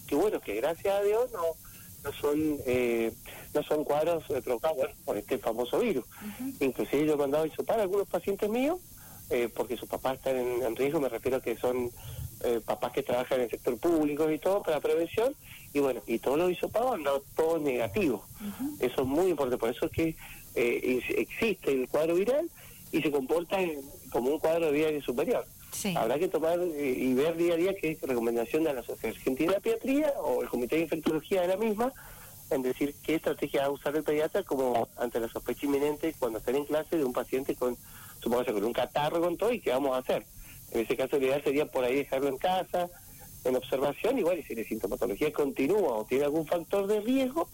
que 0.06 0.14
bueno, 0.14 0.40
que 0.40 0.54
gracias 0.54 0.94
a 0.98 1.02
Dios 1.02 1.30
no 1.30 1.42
no 2.04 2.12
son 2.14 2.58
eh, 2.66 3.12
no 3.54 3.62
son 3.62 3.84
cuadros 3.84 4.24
provocados 4.42 4.88
por 5.04 5.18
este 5.18 5.36
famoso 5.36 5.78
virus. 5.78 6.04
Inclusive 6.58 7.04
yo 7.04 7.12
he 7.12 7.16
mandado 7.16 7.44
a 7.44 7.62
para 7.64 7.82
algunos 7.82 8.08
pacientes 8.08 8.48
míos, 8.48 8.78
eh, 9.30 9.50
porque 9.54 9.76
sus 9.76 9.88
papás 9.88 10.16
están 10.16 10.36
en, 10.36 10.74
riesgo, 10.74 11.00
me 11.00 11.08
refiero 11.08 11.36
a 11.36 11.42
que 11.42 11.56
son 11.56 11.90
papás 12.64 12.92
que 12.92 13.02
trabajan 13.02 13.38
en 13.38 13.44
el 13.44 13.50
sector 13.50 13.78
público 13.78 14.30
y 14.30 14.38
todo 14.38 14.62
para 14.62 14.80
prevención, 14.80 15.34
y 15.72 15.80
bueno, 15.80 16.02
y 16.06 16.18
todos 16.18 16.38
los 16.38 16.50
hisopados 16.50 16.94
han 16.94 17.04
dado 17.04 17.22
todo 17.36 17.58
negativo. 17.58 18.24
Eso 18.80 19.02
es 19.02 19.06
muy 19.06 19.30
importante, 19.30 19.58
por 19.58 19.70
eso 19.70 19.86
es 19.86 19.92
que 19.92 20.16
existe 20.54 21.72
el 21.72 21.88
cuadro 21.88 22.14
viral 22.14 22.50
y 22.92 23.00
se 23.00 23.10
comporta 23.10 23.58
como 24.10 24.30
un 24.30 24.38
cuadro 24.38 24.66
de 24.66 24.72
vida 24.72 25.04
superior. 25.04 25.46
Habrá 25.96 26.18
que 26.18 26.28
tomar 26.28 26.58
eh, 26.60 26.94
y 26.96 27.14
ver 27.14 27.36
día 27.36 27.54
a 27.54 27.56
día 27.56 27.74
qué 27.74 27.98
recomendación 28.02 28.64
de 28.64 28.74
la 28.74 28.82
Sociedad 28.82 29.16
Argentina 29.16 29.54
de 29.54 29.60
Pediatría 29.60 30.12
o 30.22 30.42
el 30.42 30.48
Comité 30.48 30.76
de 30.76 30.82
Infectología 30.82 31.42
de 31.42 31.48
la 31.48 31.56
misma 31.56 31.92
en 32.50 32.62
decir 32.62 32.94
qué 33.02 33.14
estrategia 33.14 33.62
va 33.62 33.66
a 33.68 33.70
usar 33.70 33.96
el 33.96 34.02
pediatra 34.02 34.42
como 34.42 34.88
ante 34.98 35.18
la 35.18 35.28
sospecha 35.28 35.64
inminente 35.64 36.14
cuando 36.18 36.38
estén 36.38 36.56
en 36.56 36.66
clase 36.66 36.98
de 36.98 37.04
un 37.04 37.12
paciente 37.12 37.54
con 37.54 37.76
supongo 38.22 38.44
con 38.44 38.64
un 38.64 38.72
catarro 38.72 39.20
con 39.20 39.36
todo 39.36 39.52
y 39.52 39.60
qué 39.60 39.70
vamos 39.70 39.96
a 39.96 39.98
hacer. 39.98 40.24
En 40.72 40.80
ese 40.80 40.96
caso, 40.96 41.18
la 41.18 41.26
idea 41.26 41.42
sería 41.42 41.66
por 41.66 41.84
ahí 41.84 41.96
dejarlo 41.96 42.28
en 42.28 42.38
casa, 42.38 42.88
en 43.44 43.56
observación, 43.56 44.18
igual 44.18 44.38
y 44.38 44.42
si 44.42 44.54
la 44.54 44.64
sintomatología 44.64 45.32
continúa 45.32 45.98
o 45.98 46.04
tiene 46.04 46.24
algún 46.24 46.46
factor 46.46 46.86
de 46.86 47.00
riesgo, 47.00 47.48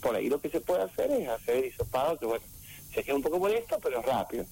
por 0.00 0.14
ahí 0.14 0.28
lo 0.28 0.40
que 0.40 0.50
se 0.50 0.60
puede 0.60 0.82
hacer 0.82 1.10
es 1.10 1.28
hacer 1.28 1.64
hisopado, 1.64 2.18
que 2.18 2.26
bueno, 2.26 2.44
se 2.92 3.02
queda 3.02 3.16
un 3.16 3.22
poco 3.22 3.38
molesto, 3.38 3.78
pero 3.82 4.02
rápido. 4.02 4.44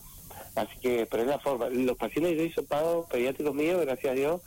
Así 0.55 0.79
que, 0.81 1.07
pero 1.07 1.23
es 1.23 1.29
la 1.29 1.39
forma. 1.39 1.69
Los 1.69 1.97
pacientes 1.97 2.37
de 2.37 2.47
hisopado 2.47 3.07
pediátricos 3.11 3.55
míos, 3.55 3.81
gracias 3.81 4.13
a 4.13 4.15
Dios, 4.15 4.41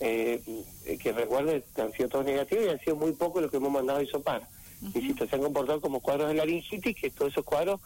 eh, 0.00 0.42
que 1.02 1.12
recuerden, 1.12 1.62
han 1.76 1.92
sido 1.92 2.08
todos 2.08 2.24
negativos 2.24 2.66
y 2.66 2.68
han 2.68 2.80
sido 2.80 2.96
muy 2.96 3.12
pocos 3.12 3.42
los 3.42 3.50
que 3.50 3.56
hemos 3.58 3.70
mandado 3.70 3.98
a 3.98 4.02
hisopar. 4.02 4.46
Insisto, 4.82 5.26
se 5.26 5.36
han 5.36 5.42
comportado 5.42 5.80
como 5.80 6.00
cuadros 6.00 6.28
de 6.28 6.34
laringitis, 6.34 6.96
que 6.96 7.10
todos 7.10 7.32
esos 7.32 7.44
cuadros 7.44 7.80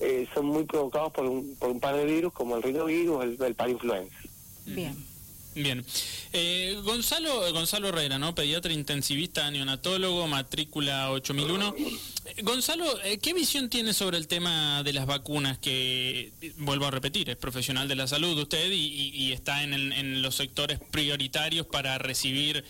eh, 0.00 0.26
son 0.34 0.46
muy 0.46 0.64
provocados 0.64 1.12
por 1.12 1.24
un, 1.24 1.54
por 1.56 1.70
un 1.70 1.78
par 1.78 1.96
de 1.96 2.04
virus, 2.04 2.32
como 2.32 2.56
el 2.56 2.62
rinovirus 2.62 3.16
o 3.16 3.22
el, 3.22 3.40
el 3.40 3.54
parinfluenza. 3.54 4.16
Bien. 4.66 5.12
Bien. 5.54 5.84
Eh, 6.32 6.80
Gonzalo, 6.82 7.52
Gonzalo 7.52 7.88
Herrera, 7.88 8.18
¿no? 8.18 8.34
Pediatra 8.34 8.72
intensivista, 8.72 9.50
neonatólogo, 9.50 10.26
matrícula 10.26 11.10
8001. 11.10 11.74
Eh, 11.76 12.42
Gonzalo, 12.42 12.84
eh, 13.02 13.18
¿qué 13.18 13.34
visión 13.34 13.68
tiene 13.68 13.92
sobre 13.92 14.16
el 14.16 14.28
tema 14.28 14.82
de 14.82 14.94
las 14.94 15.04
vacunas? 15.04 15.58
Que, 15.58 16.32
vuelvo 16.56 16.86
a 16.86 16.90
repetir, 16.90 17.28
es 17.28 17.36
profesional 17.36 17.86
de 17.86 17.96
la 17.96 18.06
salud 18.06 18.38
usted 18.38 18.70
y, 18.72 19.32
está 19.32 19.62
en, 19.62 20.22
los 20.22 20.36
sectores 20.36 20.78
prioritarios 20.90 21.66
para 21.66 21.98
recibir 21.98 22.64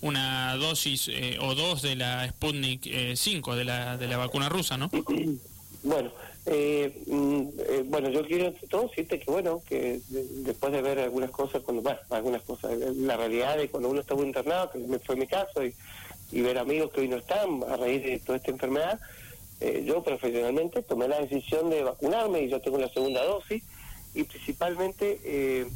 una 0.00 0.56
dosis 0.56 1.10
o 1.40 1.54
dos 1.54 1.82
de 1.82 1.96
la 1.96 2.28
Sputnik 2.28 3.16
5, 3.16 3.56
de 3.56 3.64
la, 3.64 3.96
de 3.96 4.08
la 4.08 4.16
vacuna 4.16 4.48
rusa, 4.48 4.76
¿no? 4.76 4.90
Bueno, 5.84 6.10
eh, 6.46 7.02
mm, 7.06 7.42
eh, 7.58 7.84
bueno, 7.86 8.08
yo 8.08 8.26
quiero 8.26 8.52
todo 8.70 8.88
decirte 8.88 9.20
que 9.20 9.30
bueno, 9.30 9.62
que 9.68 10.00
después 10.08 10.72
de 10.72 10.80
ver 10.80 10.98
algunas 10.98 11.30
cosas, 11.30 11.62
cuando 11.62 11.82
bueno, 11.82 11.98
algunas 12.08 12.40
cosas, 12.42 12.72
eh, 12.72 12.92
la 12.96 13.18
realidad 13.18 13.58
de 13.58 13.68
cuando 13.68 13.90
uno 13.90 14.00
estuvo 14.00 14.24
internado, 14.24 14.70
que 14.70 14.98
fue 15.00 15.14
mi 15.14 15.26
caso, 15.26 15.62
y, 15.62 15.74
ver 16.40 16.58
amigos 16.58 16.90
que 16.90 17.02
hoy 17.02 17.08
no 17.08 17.18
están 17.18 17.62
a 17.68 17.76
raíz 17.76 18.02
de 18.02 18.18
toda 18.18 18.38
esta 18.38 18.50
enfermedad, 18.50 18.98
eh, 19.60 19.84
yo 19.86 20.02
profesionalmente 20.02 20.82
tomé 20.82 21.06
la 21.06 21.20
decisión 21.20 21.70
de 21.70 21.82
vacunarme 21.82 22.42
y 22.42 22.48
yo 22.48 22.60
tengo 22.60 22.78
la 22.78 22.88
segunda 22.88 23.22
dosis 23.24 23.62
y 24.14 24.24
principalmente 24.24 25.68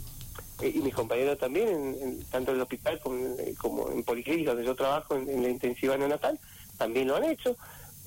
y 0.61 0.79
mis 0.81 0.95
compañeros 0.95 1.39
también, 1.39 1.69
en, 1.69 2.25
tanto 2.25 2.51
en 2.51 2.57
el 2.57 2.63
hospital 2.63 2.99
como, 2.99 3.91
en 3.91 4.03
Policlínica, 4.03 4.51
donde 4.51 4.67
yo 4.67 4.75
trabajo 4.75 5.15
en, 5.15 5.29
en 5.29 5.43
la 5.43 5.49
intensiva 5.49 5.97
neonatal, 5.97 6.41
también 6.77 7.07
lo 7.07 7.17
han 7.17 7.25
hecho, 7.25 7.57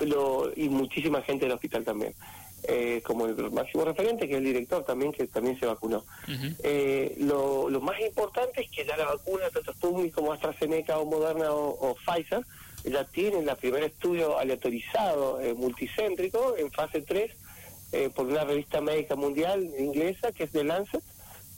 pero, 0.02 0.50
y 0.56 0.68
muchísima 0.68 1.22
gente 1.22 1.44
del 1.44 1.54
hospital 1.54 1.84
también. 1.84 2.12
Eh, 2.64 3.02
como 3.04 3.26
el 3.26 3.50
máximo 3.52 3.84
referente, 3.84 4.26
que 4.26 4.34
es 4.34 4.38
el 4.38 4.44
director 4.44 4.84
también, 4.84 5.12
que 5.12 5.28
también 5.28 5.58
se 5.60 5.66
vacunó. 5.66 6.04
Eh, 6.64 7.14
lo, 7.18 7.68
más 7.80 8.00
importante 8.00 8.62
es 8.62 8.70
que 8.70 8.84
ya 8.84 8.96
la 8.96 9.04
vacuna, 9.04 9.48
tanto 9.50 9.72
Sputnik 9.72 10.12
como 10.12 10.32
AstraZeneca 10.32 10.98
o 10.98 11.06
Moderna 11.06 11.52
o, 11.52 11.94
Pfizer, 12.04 12.44
ya 12.84 13.04
tienen 13.04 13.48
el 13.48 13.56
primer 13.56 13.84
estudio 13.84 14.38
aleatorizado 14.38 15.40
eh, 15.40 15.54
multicéntrico 15.54 16.56
en 16.56 16.72
fase 16.72 17.02
3 17.02 17.30
por 18.14 18.26
una 18.26 18.42
revista 18.42 18.80
médica 18.80 19.14
mundial 19.14 19.70
inglesa, 19.78 20.32
que 20.32 20.44
es 20.44 20.50
The 20.50 20.64
Lancet, 20.64 21.02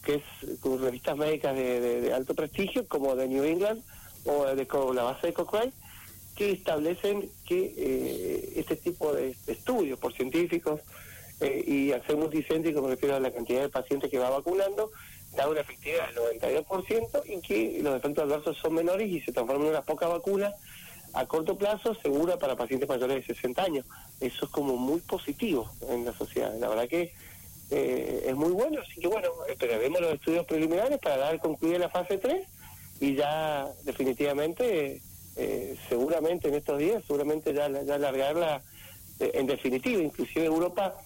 que 0.04 0.16
es 0.16 0.60
con 0.60 0.82
revistas 0.82 1.16
médicas 1.16 1.54
de, 1.54 2.12
alto 2.12 2.34
prestigio, 2.34 2.86
como 2.88 3.14
de 3.14 3.28
New 3.28 3.44
England 3.44 3.82
o 4.26 4.44
de, 4.44 4.66
la 4.94 5.02
base 5.04 5.28
de 5.28 5.32
Cochrane, 5.32 5.72
que 6.34 6.50
establecen 6.52 7.30
que 7.46 8.52
este 8.56 8.76
tipo 8.76 9.12
de 9.12 9.36
estudios 9.46 9.98
por 9.98 10.12
científicos 10.14 10.80
eh, 11.40 11.64
y 11.66 12.06
ser 12.06 12.16
multicéntrico 12.16 12.80
me 12.80 12.90
refiero 12.90 13.16
a 13.16 13.20
la 13.20 13.32
cantidad 13.32 13.62
de 13.62 13.68
pacientes 13.68 14.10
que 14.10 14.18
va 14.18 14.30
vacunando, 14.30 14.90
da 15.36 15.48
una 15.48 15.60
efectividad 15.60 16.06
del 16.08 16.40
92% 16.40 17.22
y 17.26 17.40
que 17.40 17.82
los 17.82 17.96
efectos 17.96 18.24
adversos 18.24 18.56
son 18.58 18.74
menores 18.74 19.10
y 19.10 19.20
se 19.20 19.32
transforman 19.32 19.66
en 19.66 19.72
una 19.72 19.82
poca 19.82 20.06
vacuna 20.06 20.54
a 21.12 21.26
corto 21.26 21.56
plazo 21.56 21.94
segura 21.94 22.38
para 22.38 22.56
pacientes 22.56 22.88
mayores 22.88 23.26
de 23.26 23.34
60 23.34 23.62
años. 23.62 23.86
Eso 24.20 24.46
es 24.46 24.50
como 24.50 24.76
muy 24.76 25.00
positivo 25.00 25.70
en 25.88 26.04
la 26.04 26.12
sociedad. 26.12 26.54
La 26.58 26.68
verdad 26.68 26.88
que 26.88 27.12
eh, 27.70 28.24
es 28.26 28.34
muy 28.36 28.50
bueno, 28.50 28.80
así 28.80 29.00
que 29.00 29.08
bueno, 29.08 29.28
esperaremos 29.48 30.00
los 30.00 30.14
estudios 30.14 30.46
preliminares 30.46 30.98
para 30.98 31.16
dar 31.16 31.38
concluida 31.40 31.78
la 31.78 31.88
fase 31.88 32.18
3 32.18 32.46
y 33.00 33.16
ya 33.16 33.68
definitivamente, 33.82 35.02
eh, 35.36 35.76
seguramente 35.88 36.48
en 36.48 36.54
estos 36.54 36.78
días, 36.78 37.02
seguramente 37.06 37.52
ya, 37.52 37.68
ya 37.82 37.94
alargarla 37.94 38.62
en 39.20 39.46
definitiva, 39.46 40.02
inclusive 40.02 40.44
Europa 40.44 40.96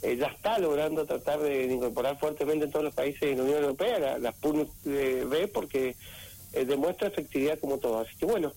eh, 0.00 0.16
ya 0.16 0.26
está 0.26 0.58
logrando 0.60 1.04
tratar 1.06 1.40
de, 1.40 1.64
incorporar 1.64 2.18
fuertemente 2.20 2.66
en 2.66 2.70
todos 2.70 2.84
los 2.84 2.94
países 2.94 3.20
de 3.20 3.34
la 3.34 3.42
Unión 3.42 3.58
Europea 3.58 3.98
la, 3.98 4.18
la 4.18 4.34
B 4.84 5.50
porque 5.52 5.96
eh, 6.52 6.64
demuestra 6.64 7.08
efectividad 7.08 7.58
como 7.58 7.78
todo. 7.78 7.98
Así 7.98 8.14
que 8.16 8.26
bueno, 8.26 8.52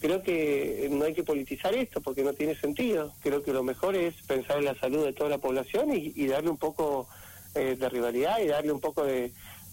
creo 0.00 0.22
que 0.22 0.88
no 0.92 1.04
hay 1.04 1.12
que 1.12 1.24
politizar 1.24 1.74
esto 1.74 2.00
porque 2.00 2.22
no 2.22 2.34
tiene 2.34 2.54
sentido. 2.54 3.12
Creo 3.20 3.42
que 3.42 3.52
lo 3.52 3.64
mejor 3.64 3.96
es 3.96 4.14
pensar 4.28 4.58
en 4.58 4.66
la 4.66 4.78
salud 4.78 5.04
de 5.04 5.12
toda 5.12 5.30
la 5.30 5.38
población 5.38 5.90
y, 5.92 6.26
darle 6.28 6.50
un 6.50 6.56
poco 6.56 7.08
eh, 7.56 7.74
de 7.76 7.88
rivalidad 7.88 8.38
y 8.38 8.46
darle 8.46 8.70
un 8.70 8.80
poco 8.80 9.02
de, 9.04 9.32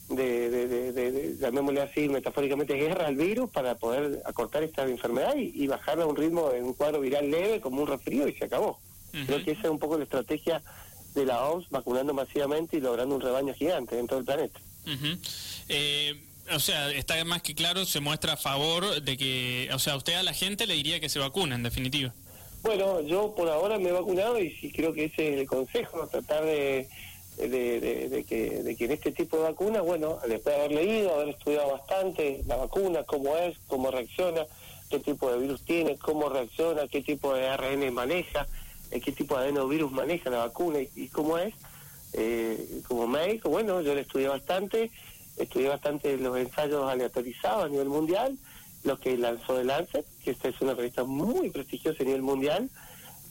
de, 0.10 0.50
de, 0.50 1.38
llamémosle 1.40 1.82
así 1.82 2.10
metafóricamente, 2.10 2.76
guerra 2.76 3.08
al 3.08 3.16
virus 3.16 3.50
para 3.50 3.76
poder 3.76 4.22
acortar 4.26 4.64
esta 4.64 4.84
enfermedad 4.84 5.36
y, 5.36 5.66
bajarla 5.68 6.04
a 6.04 6.08
un 6.08 6.16
ritmo 6.16 6.52
en 6.52 6.66
un 6.66 6.74
cuadro 6.74 7.00
viral 7.00 7.30
leve 7.30 7.62
como 7.62 7.82
un 7.82 7.88
resfrío 7.88 8.28
y 8.28 8.34
se 8.34 8.46
acabó. 8.46 8.80
Creo 9.12 9.44
que 9.44 9.52
esa 9.52 9.64
es 9.64 9.70
un 9.70 9.80
poco 9.80 9.98
la 9.98 10.06
estrategia 10.06 10.62
de 11.14 11.26
la 11.26 11.46
OMS 11.46 11.70
vacunando 11.70 12.14
masivamente 12.14 12.78
y 12.78 12.82
logrando 12.82 13.16
un 13.16 13.22
rebaño 13.22 13.54
gigante 13.54 13.98
en 13.98 14.08
todo 14.08 14.20
el 14.20 14.26
planeta. 14.26 14.60
Eh, 15.70 16.20
o 16.52 16.60
sea, 16.60 16.92
está 16.92 17.24
más 17.24 17.42
que 17.42 17.54
claro, 17.54 17.86
se 17.86 18.00
muestra 18.00 18.34
a 18.34 18.38
favor 18.38 19.02
de 19.02 19.18
que, 19.18 19.70
o 19.72 19.80
sea, 19.80 19.96
usted 19.96 20.16
a 20.16 20.24
la 20.24 20.34
gente 20.34 20.68
le 20.68 20.74
diría 20.74 21.00
que 21.00 21.10
se 21.10 21.20
vacuna, 21.20 21.56
en 21.56 21.64
definitiva. 21.64 22.14
Bueno, 22.64 23.02
yo 23.02 23.34
por 23.36 23.50
ahora 23.50 23.78
me 23.78 23.90
he 23.90 23.92
vacunado 23.92 24.40
y 24.40 24.52
sí 24.56 24.72
creo 24.72 24.94
que 24.94 25.06
ese 25.06 25.34
es 25.34 25.40
el 25.42 25.48
consejo, 25.48 26.08
tratar 26.08 26.46
de, 26.46 26.88
de, 27.38 28.26
que, 28.28 28.64
de 28.64 28.76
que 28.76 28.86
en 28.86 28.92
este 28.92 29.12
tipo 29.12 29.38
de 29.38 29.44
vacunas, 29.44 29.82
bueno, 29.82 30.20
después 30.28 30.56
de 30.56 30.62
haber 30.62 30.72
leído, 30.72 31.14
haber 31.14 31.30
estudiado 31.30 31.72
bastante 31.72 32.44
la 32.48 32.58
vacuna, 32.58 33.04
cómo 33.04 33.36
es, 33.38 33.58
cómo 33.68 33.92
reacciona, 33.92 34.46
qué 34.90 35.00
tipo 35.00 35.32
de 35.32 35.40
virus 35.40 35.64
tiene, 35.64 35.98
cómo 35.98 36.30
reacciona, 36.30 36.88
qué 36.88 37.02
tipo 37.02 37.34
de 37.34 37.48
ARN 37.48 37.94
maneja, 37.94 38.48
qué 38.92 39.12
tipo 39.12 39.38
de 39.38 39.46
adenovirus 39.46 39.92
maneja 39.92 40.30
la 40.30 40.40
vacuna 40.40 40.80
y, 40.96 41.08
cómo 41.08 41.38
es. 41.38 41.54
Eh, 42.16 42.82
como 42.88 43.08
médico, 43.08 43.50
bueno, 43.50 43.82
yo 43.82 43.96
le 43.96 44.02
estudié 44.02 44.28
bastante, 44.28 44.92
estudié 45.38 45.70
bastante 45.70 46.16
los 46.18 46.38
ensayos 46.38 46.88
aleatorizados 46.88 47.66
a 47.66 47.70
nivel 47.70 47.90
mundial, 47.90 48.38
lo 48.84 49.00
que 49.00 49.18
lanzó 49.18 49.60
el 49.60 49.68
Lancet, 49.68 50.06
que 50.24 50.30
esta 50.32 50.50
es 50.50 50.62
una 50.62 50.76
revista 50.76 51.04
muy 51.04 51.50
prestigiosa 51.50 52.04
a 52.04 52.06
nivel 52.06 52.22
mundial, 52.22 52.70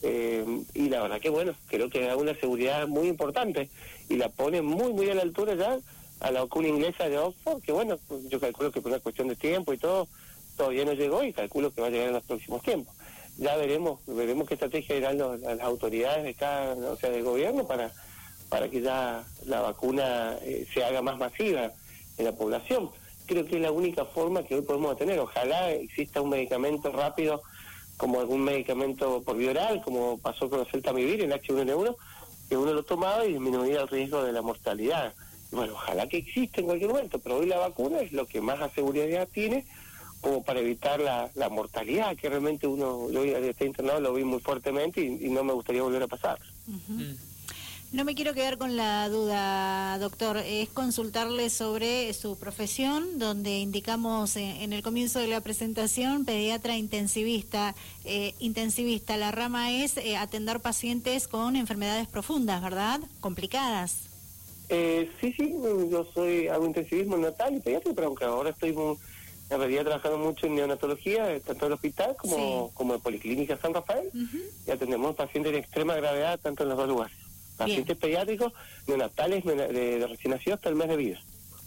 eh, 0.03 0.45
y 0.75 0.89
la 0.89 1.03
verdad 1.03 1.21
que 1.21 1.31
bueno, 1.31 1.53
creo 1.69 1.89
que 1.89 2.05
da 2.05 2.17
una 2.17 2.35
seguridad 2.35 2.89
muy 2.89 3.07
importante 3.07 3.71
y 4.09 4.17
la 4.17 4.29
pone 4.29 4.63
muy, 4.63 4.93
muy 4.93 5.11
a 5.11 5.15
la 5.15 5.23
altura 5.23 5.55
ya 5.55 5.79
a 6.21 6.31
la 6.31 6.43
vacuna 6.43 6.69
inglesa 6.69 7.09
de 7.09 7.19
Oxford, 7.19 7.63
que 7.63 7.73
bueno, 7.73 7.99
yo 8.29 8.39
calculo 8.39 8.71
que 8.71 8.81
por 8.81 8.93
una 8.93 9.01
cuestión 9.01 9.29
de 9.29 9.37
tiempo 9.37 9.73
y 9.73 9.79
todo, 9.79 10.07
todavía 10.57 10.85
no 10.85 10.93
llegó 10.93 11.25
y 11.25 11.33
calculo 11.33 11.73
que 11.73 11.81
va 11.81 11.89
a 11.89 11.91
llegar 11.91 12.09
en 12.09 12.15
los 12.15 12.25
próximos 12.25 12.63
tiempos 12.63 12.95
ya 13.39 13.57
veremos 13.57 14.01
veremos 14.07 14.47
qué 14.47 14.55
estrategia 14.55 14.97
irán 14.97 15.19
las 15.19 15.61
autoridades 15.61 16.25
de 16.25 16.35
cada, 16.35 16.75
o 16.75 16.97
sea, 16.97 17.11
del 17.11 17.23
gobierno 17.23 17.67
para 17.67 17.91
para 18.49 18.69
que 18.69 18.83
ya 18.83 19.25
la 19.47 19.63
vacuna 19.63 20.37
eh, 20.43 20.67
se 20.75 20.85
haga 20.85 21.01
más 21.01 21.17
masiva 21.17 21.73
en 22.19 22.25
la 22.27 22.33
población. 22.33 22.91
Creo 23.25 23.47
que 23.47 23.57
es 23.57 23.63
la 23.63 23.73
única 23.73 24.05
forma 24.05 24.43
que 24.43 24.57
hoy 24.57 24.61
podemos 24.61 24.95
tener. 24.99 25.19
Ojalá 25.21 25.71
exista 25.73 26.21
un 26.21 26.29
medicamento 26.29 26.93
rápido, 26.93 27.43
como 27.97 28.21
algún 28.21 28.45
medicamento 28.45 29.23
por 29.23 29.39
vía 29.39 29.53
oral, 29.53 29.81
como 29.83 30.19
pasó 30.19 30.51
con 30.51 30.61
el 30.61 30.67
Celtamivir, 30.67 31.23
el 31.23 31.33
H1N1, 31.33 31.97
que 32.53 32.59
uno 32.59 32.75
lo 32.75 32.83
tomaba 32.83 33.25
y 33.25 33.33
disminuía 33.33 33.81
el 33.81 33.89
riesgo 33.89 34.23
de 34.23 34.31
la 34.31 34.43
mortalidad. 34.43 35.15
Bueno, 35.53 35.73
ojalá 35.73 36.07
que 36.07 36.19
exista 36.19 36.61
en 36.61 36.67
cualquier 36.67 36.91
momento, 36.91 37.19
pero 37.19 37.39
hoy 37.39 37.47
la 37.47 37.57
vacuna 37.57 38.01
es 38.01 38.13
lo 38.13 38.27
que 38.27 38.43
más 38.43 38.59
seguridad 38.75 39.27
tiene 39.33 39.65
como 40.21 40.45
para 40.45 40.61
evitar 40.61 41.01
la, 41.01 41.31
la 41.35 41.49
mortalidad, 41.49 42.15
que 42.15 42.29
realmente 42.29 42.67
uno, 42.67 43.11
yo 43.11 43.25
está 43.25 43.65
internado, 43.65 44.01
lo 44.01 44.13
vi 44.13 44.25
muy 44.25 44.39
fuertemente 44.41 45.01
y, 45.01 45.31
no 45.31 45.43
me 45.45 45.55
gustaría 45.55 45.83
volver 45.83 46.03
a 46.03 46.09
pasar. 46.09 46.39
Mm. 46.67 47.13
No 47.93 48.05
me 48.05 48.15
quiero 48.15 48.33
quedar 48.33 48.57
con 48.57 48.75
la 48.75 49.07
duda, 49.11 49.99
doctor. 49.99 50.39
Es 50.39 50.71
consultarle 50.71 51.51
sobre 51.51 52.11
su 52.15 52.39
profesión, 52.39 53.19
donde 53.19 53.59
indicamos 53.59 54.37
en, 54.37 54.73
el 54.73 54.83
comienzo 54.83 55.19
de 55.19 55.27
la 55.27 55.43
presentación 55.43 56.25
pediatra 56.25 56.79
intensivista. 56.79 57.75
Eh, 58.07 58.33
intensivista, 58.39 59.19
la 59.19 59.31
rama 59.31 59.71
es 59.73 59.99
eh, 59.99 60.17
atender 60.17 60.61
pacientes 60.61 61.29
con 61.29 61.55
enfermedades 61.55 62.09
profundas, 62.09 62.63
¿verdad? 62.63 62.99
Complicadas. 63.21 64.09
Eh, 64.71 65.11
sí, 65.21 65.35
sí, 65.37 65.55
yo 65.91 66.07
soy, 66.15 66.49
hago 66.49 66.65
intensivismo 66.65 67.19
natal 67.19 67.57
y 67.57 67.61
pediatra, 67.61 67.93
pero 67.95 68.07
aunque 68.07 68.25
ahora 68.25 68.51
estoy 68.51 68.73
muy 68.73 68.97
en 69.51 69.59
realidad 69.59 69.83
trabajando 69.83 70.17
mucho 70.17 70.47
en 70.47 70.55
neonatología, 70.55 71.39
tanto 71.41 71.67
en 71.67 71.73
el 71.73 71.75
hospital 71.75 72.17
como, 72.17 72.71
como 72.73 72.95
en 72.95 73.01
Policlínica 73.03 73.59
San 73.59 73.75
Rafael, 73.75 74.09
y 74.67 74.71
atendemos 74.71 75.15
pacientes 75.15 75.53
de 75.53 75.59
extrema 75.59 75.95
gravedad 75.95 76.41
tanto 76.41 76.63
en 76.63 76.71
los 76.71 76.79
dos 76.79 76.89
lugares. 76.89 77.22
Pacientes 77.57 77.97
pediátricos, 77.97 78.53
neonatales 78.87 79.45
de, 79.45 79.55
de 79.99 80.07
recién 80.07 80.33
nacidos 80.33 80.59
hasta 80.59 80.69
el 80.69 80.77
mes 80.77 80.89
de 80.89 80.97
vida. 80.97 81.21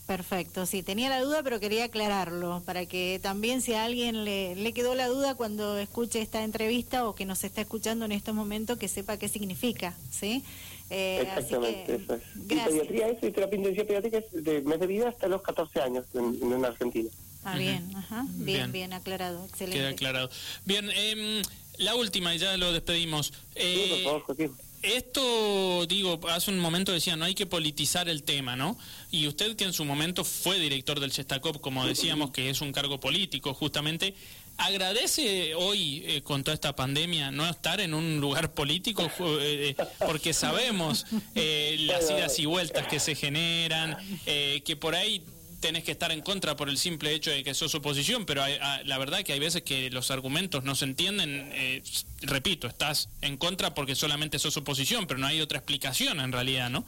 Perfecto, 0.06 0.68
sí, 0.68 0.84
tenía 0.84 1.10
la 1.10 1.20
duda, 1.22 1.42
pero 1.42 1.60
quería 1.60 1.86
aclararlo, 1.86 2.62
para 2.63 2.86
que 2.86 3.20
también 3.24 3.62
si 3.62 3.74
a 3.74 3.86
alguien 3.86 4.24
le, 4.24 4.56
le, 4.56 4.72
quedó 4.72 4.94
la 4.94 5.08
duda 5.08 5.34
cuando 5.34 5.80
escuche 5.80 6.22
esta 6.22 6.44
entrevista 6.44 7.08
o 7.08 7.15
que 7.15 7.25
nos 7.25 7.44
está 7.44 7.62
escuchando 7.62 8.06
en 8.06 8.12
estos 8.12 8.36
momentos, 8.36 8.77
que 8.77 8.88
sepa 8.88 9.18
qué 9.18 9.27
significa, 9.27 9.96
¿sí? 10.12 10.44
Eh, 10.92 11.22
Exactamente, 11.24 11.96
eso 11.96 12.13
es. 12.13 12.22
Y 12.36 12.56
pediatría 12.56 13.08
es, 13.08 13.24
y 13.24 13.32
terapia 13.32 13.58
intensiva 13.58 13.88
pediátrica 13.88 14.18
es 14.20 14.44
de 14.44 14.62
mes 14.62 14.80
de 14.80 14.88
vida 14.88 15.10
hasta 15.10 15.27
los 15.27 15.42
14 15.42 15.82
años 15.82 16.06
en, 16.13 16.54
en 16.54 16.65
Argentina. 16.65 17.10
Ah, 17.44 17.58
bien, 17.58 17.92
ajá, 17.96 18.25
bien, 18.30 18.72
bien, 18.72 18.94
aclarado, 18.94 19.44
excelente. 19.46 19.80
Queda 19.80 19.89
aclarado. 19.89 20.30
Bien, 20.65 20.88
eh, 20.94 21.42
la 21.80 21.96
última, 21.96 22.36
y 22.36 22.38
ya 22.38 22.56
lo 22.58 22.72
despedimos. 22.72 23.34
Eh, 23.56 23.86
sí, 23.86 23.89
por 23.89 24.04
favor, 24.04 24.22
Joaquín 24.22 24.64
esto, 24.82 25.86
digo, 25.88 26.20
hace 26.29 26.51
un 26.51 26.60
momento 26.60 26.91
decía, 26.91 27.15
no 27.15 27.25
hay 27.25 27.36
que 27.36 27.46
politizar 27.46 28.10
el 28.10 28.24
tema, 28.24 28.55
¿no? 28.55 28.77
Y 29.12 29.27
usted 29.27 29.55
que 29.55 29.63
en 29.63 29.74
su 29.74 29.86
momento 29.86 30.24
fue 30.24 30.60
director 30.60 31.00
del 31.00 31.12
Chestacop, 31.12 31.60
como 31.60 31.86
decíamos, 31.86 32.32
que 32.32 32.50
es 32.50 32.62
un 32.62 32.72
cargo 32.72 33.00
político, 33.00 33.53
justamente, 33.53 34.15
¿agradece 34.58 35.55
hoy, 35.55 36.03
eh, 36.05 36.22
con 36.22 36.44
toda 36.44 36.55
esta 36.55 36.75
pandemia, 36.75 37.32
no 37.32 37.50
estar 37.50 37.79
en 37.82 37.94
un 37.94 38.20
lugar 38.20 38.53
político? 38.53 39.03
Eh, 39.03 39.75
eh, 39.77 39.86
porque 40.05 40.34
sabemos 40.34 41.05
las 41.34 42.10
idas 42.10 42.39
y 42.39 42.46
vueltas 42.46 42.88
que 42.88 43.00
se 43.00 43.15
generan, 43.15 43.98
que 44.25 44.77
por 44.79 44.96
ahí 44.96 45.24
tenés 45.59 45.83
que 45.83 45.91
estar 45.91 46.12
en 46.12 46.21
contra 46.21 46.55
por 46.55 46.69
el 46.69 46.77
simple 46.77 47.13
hecho 47.13 47.31
de 47.31 47.43
que 47.43 47.53
sos 47.53 47.74
oposición, 47.75 48.25
pero 48.25 48.41
la 48.85 48.97
verdad 48.97 49.24
que 49.24 49.33
hay 49.33 49.39
veces 49.39 49.63
que 49.63 49.89
los 49.89 50.12
argumentos 50.12 50.63
no 50.63 50.75
se 50.75 50.85
entienden. 50.85 51.50
Eh, 51.53 51.81
repito, 52.21 52.67
estás 52.67 53.09
en 53.21 53.38
contra 53.38 53.74
porque 53.74 53.95
solamente 53.95 54.39
sos 54.39 54.57
oposición, 54.57 55.07
pero 55.07 55.19
no 55.19 55.27
hay 55.27 55.41
otra 55.41 55.57
explicación 55.57 56.19
en 56.19 56.31
realidad, 56.31 56.69
¿no? 56.69 56.85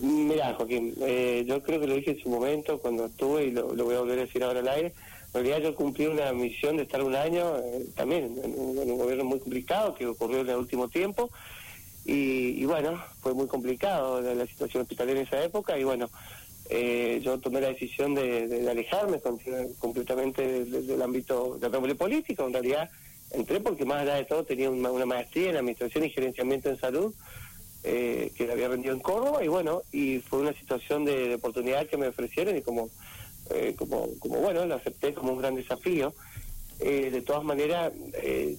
Mira, 0.00 0.54
Joaquín, 0.54 0.94
eh, 1.02 1.44
yo 1.46 1.62
creo 1.62 1.80
que 1.80 1.86
lo 1.86 1.94
dije 1.94 2.10
en 2.12 2.20
su 2.20 2.28
momento 2.28 2.78
cuando 2.78 3.06
estuve 3.06 3.46
y 3.46 3.50
lo, 3.52 3.68
voy 3.74 3.94
a 3.94 4.00
volver 4.00 4.18
a 4.18 4.22
decir 4.22 4.42
ahora 4.42 4.60
al 4.60 4.68
aire. 4.68 4.92
En 5.28 5.44
realidad 5.44 5.58
yo 5.58 5.74
cumplí 5.74 6.06
una 6.06 6.32
misión 6.32 6.76
de 6.76 6.82
estar 6.82 7.02
un 7.02 7.14
año 7.14 7.58
eh, 7.58 7.86
también 7.94 8.24
en, 8.42 8.58
un 8.58 8.98
gobierno 8.98 9.24
muy 9.24 9.38
complicado 9.38 9.94
que 9.94 10.06
ocurrió 10.06 10.40
en 10.40 10.48
el 10.48 10.56
último 10.56 10.88
tiempo. 10.88 11.30
Y, 12.10 12.64
bueno, 12.64 12.98
fue 13.20 13.34
muy 13.34 13.46
complicado 13.48 14.22
la, 14.22 14.34
la 14.34 14.46
situación 14.46 14.82
hospitalaria 14.82 15.20
en 15.20 15.26
esa 15.26 15.44
época 15.44 15.78
y 15.78 15.84
bueno, 15.84 16.08
eh, 16.70 17.20
yo 17.22 17.38
tomé 17.40 17.62
la 17.62 17.68
decisión 17.68 18.14
de, 18.14 18.66
alejarme 18.70 19.20
completamente 19.78 20.64
del, 20.64 21.02
ámbito 21.02 21.58
de 21.58 21.70
la 21.70 21.94
político. 21.94 22.46
En 22.46 22.52
realidad 22.52 22.90
entré 23.30 23.60
porque 23.60 23.86
más 23.86 24.02
allá 24.02 24.16
de 24.16 24.24
todo 24.26 24.44
tenía 24.44 24.68
una, 24.68 25.06
maestría 25.06 25.50
en 25.50 25.56
administración 25.56 26.04
y 26.04 26.10
gerenciamiento 26.10 26.68
en 26.68 26.78
salud 26.78 27.14
eh, 27.84 28.32
que 28.36 28.46
la 28.46 28.52
había 28.52 28.68
rendido 28.68 28.92
en 28.92 29.00
Córdoba 29.00 29.42
y 29.42 29.48
bueno, 29.48 29.82
y 29.92 30.18
fue 30.18 30.40
una 30.40 30.52
situación 30.52 31.06
de, 31.06 31.34
oportunidad 31.36 31.86
que 31.86 31.96
me 31.96 32.08
ofrecieron 32.08 32.56
y 32.56 32.60
como, 32.60 32.90
eh, 33.50 33.74
como, 33.78 34.08
como 34.18 34.38
bueno, 34.40 34.66
lo 34.66 34.74
acepté 34.74 35.14
como 35.14 35.32
un 35.32 35.38
gran 35.38 35.54
desafío. 35.54 36.12
de 36.78 37.22
todas 37.22 37.44
maneras, 37.44 37.92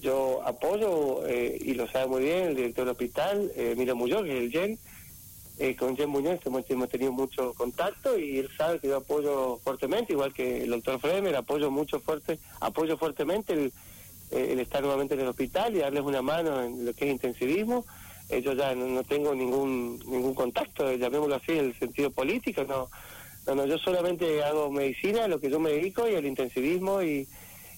yo 0.02 0.42
apoyo, 0.44 1.22
y 1.28 1.72
lo 1.72 1.88
sabe 1.88 2.06
muy 2.06 2.22
bien 2.22 2.48
el 2.48 2.56
director 2.56 2.84
del 2.84 2.92
hospital, 2.92 3.52
Miro 3.76 3.96
Muñoz, 3.96 4.24
que 4.24 4.36
es 4.36 4.42
el 4.44 4.50
GEN, 4.50 4.78
eh, 5.60 5.76
con 5.76 5.94
Jen 5.94 6.08
Muñoz 6.08 6.40
hemos, 6.46 6.64
tenido 6.88 7.12
mucho 7.12 7.52
contacto 7.52 8.18
y 8.18 8.38
él 8.38 8.48
sabe 8.56 8.78
que 8.78 8.88
yo 8.88 8.96
apoyo 8.96 9.58
fuertemente, 9.62 10.14
igual 10.14 10.32
que 10.32 10.62
el 10.62 10.70
doctor 10.70 10.98
Fremer, 10.98 11.36
apoyo 11.36 11.70
mucho 11.70 12.00
fuerte, 12.00 12.38
apoyo 12.60 12.96
fuertemente 12.96 13.52
el, 13.52 13.72
eh, 14.30 14.56
estar 14.58 14.80
nuevamente 14.80 15.12
en 15.14 15.20
el 15.20 15.26
hospital 15.26 15.76
y 15.76 15.80
darles 15.80 16.02
una 16.02 16.22
mano 16.22 16.62
en 16.62 16.86
lo 16.86 16.94
que 16.94 17.04
es 17.04 17.12
intensivismo. 17.12 17.84
Eh, 18.30 18.40
yo 18.40 18.54
ya 18.54 18.74
no, 18.74 19.04
tengo 19.04 19.34
ningún 19.34 19.98
ningún 20.06 20.32
contacto, 20.32 20.90
llamémoslo 20.94 21.34
así, 21.34 21.52
en 21.52 21.66
el 21.66 21.78
sentido 21.78 22.10
político, 22.10 22.64
no, 22.64 22.88
no, 23.46 23.54
no, 23.54 23.66
yo 23.66 23.76
solamente 23.76 24.42
hago 24.42 24.70
medicina, 24.70 25.28
lo 25.28 25.40
que 25.40 25.50
yo 25.50 25.60
me 25.60 25.72
dedico 25.72 26.08
y 26.08 26.14
el 26.14 26.24
intensivismo 26.24 27.02
y, 27.02 27.28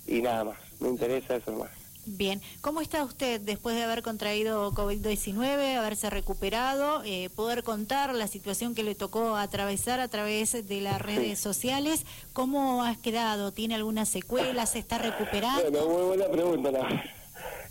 y 0.06 0.22
nada 0.22 0.44
más, 0.44 0.58
me 0.78 0.88
interesa 0.88 1.34
eso 1.34 1.50
más. 1.50 1.81
Bien, 2.04 2.40
¿cómo 2.60 2.80
está 2.80 3.04
usted 3.04 3.40
después 3.40 3.76
de 3.76 3.84
haber 3.84 4.02
contraído 4.02 4.72
COVID-19, 4.72 5.76
haberse 5.76 6.10
recuperado, 6.10 7.00
eh, 7.04 7.30
poder 7.36 7.62
contar 7.62 8.12
la 8.12 8.26
situación 8.26 8.74
que 8.74 8.82
le 8.82 8.96
tocó 8.96 9.36
atravesar 9.36 10.00
a 10.00 10.08
través 10.08 10.66
de 10.66 10.80
las 10.80 11.00
redes 11.00 11.38
sociales? 11.38 12.04
¿Cómo 12.32 12.82
has 12.82 12.98
quedado? 12.98 13.52
¿Tiene 13.52 13.76
alguna 13.76 14.04
secuela? 14.04 14.66
¿Se 14.66 14.80
está 14.80 14.98
recuperando? 14.98 15.70
Bueno, 15.70 15.88
muy 15.88 16.02
buena 16.02 16.28
pregunta. 16.28 16.70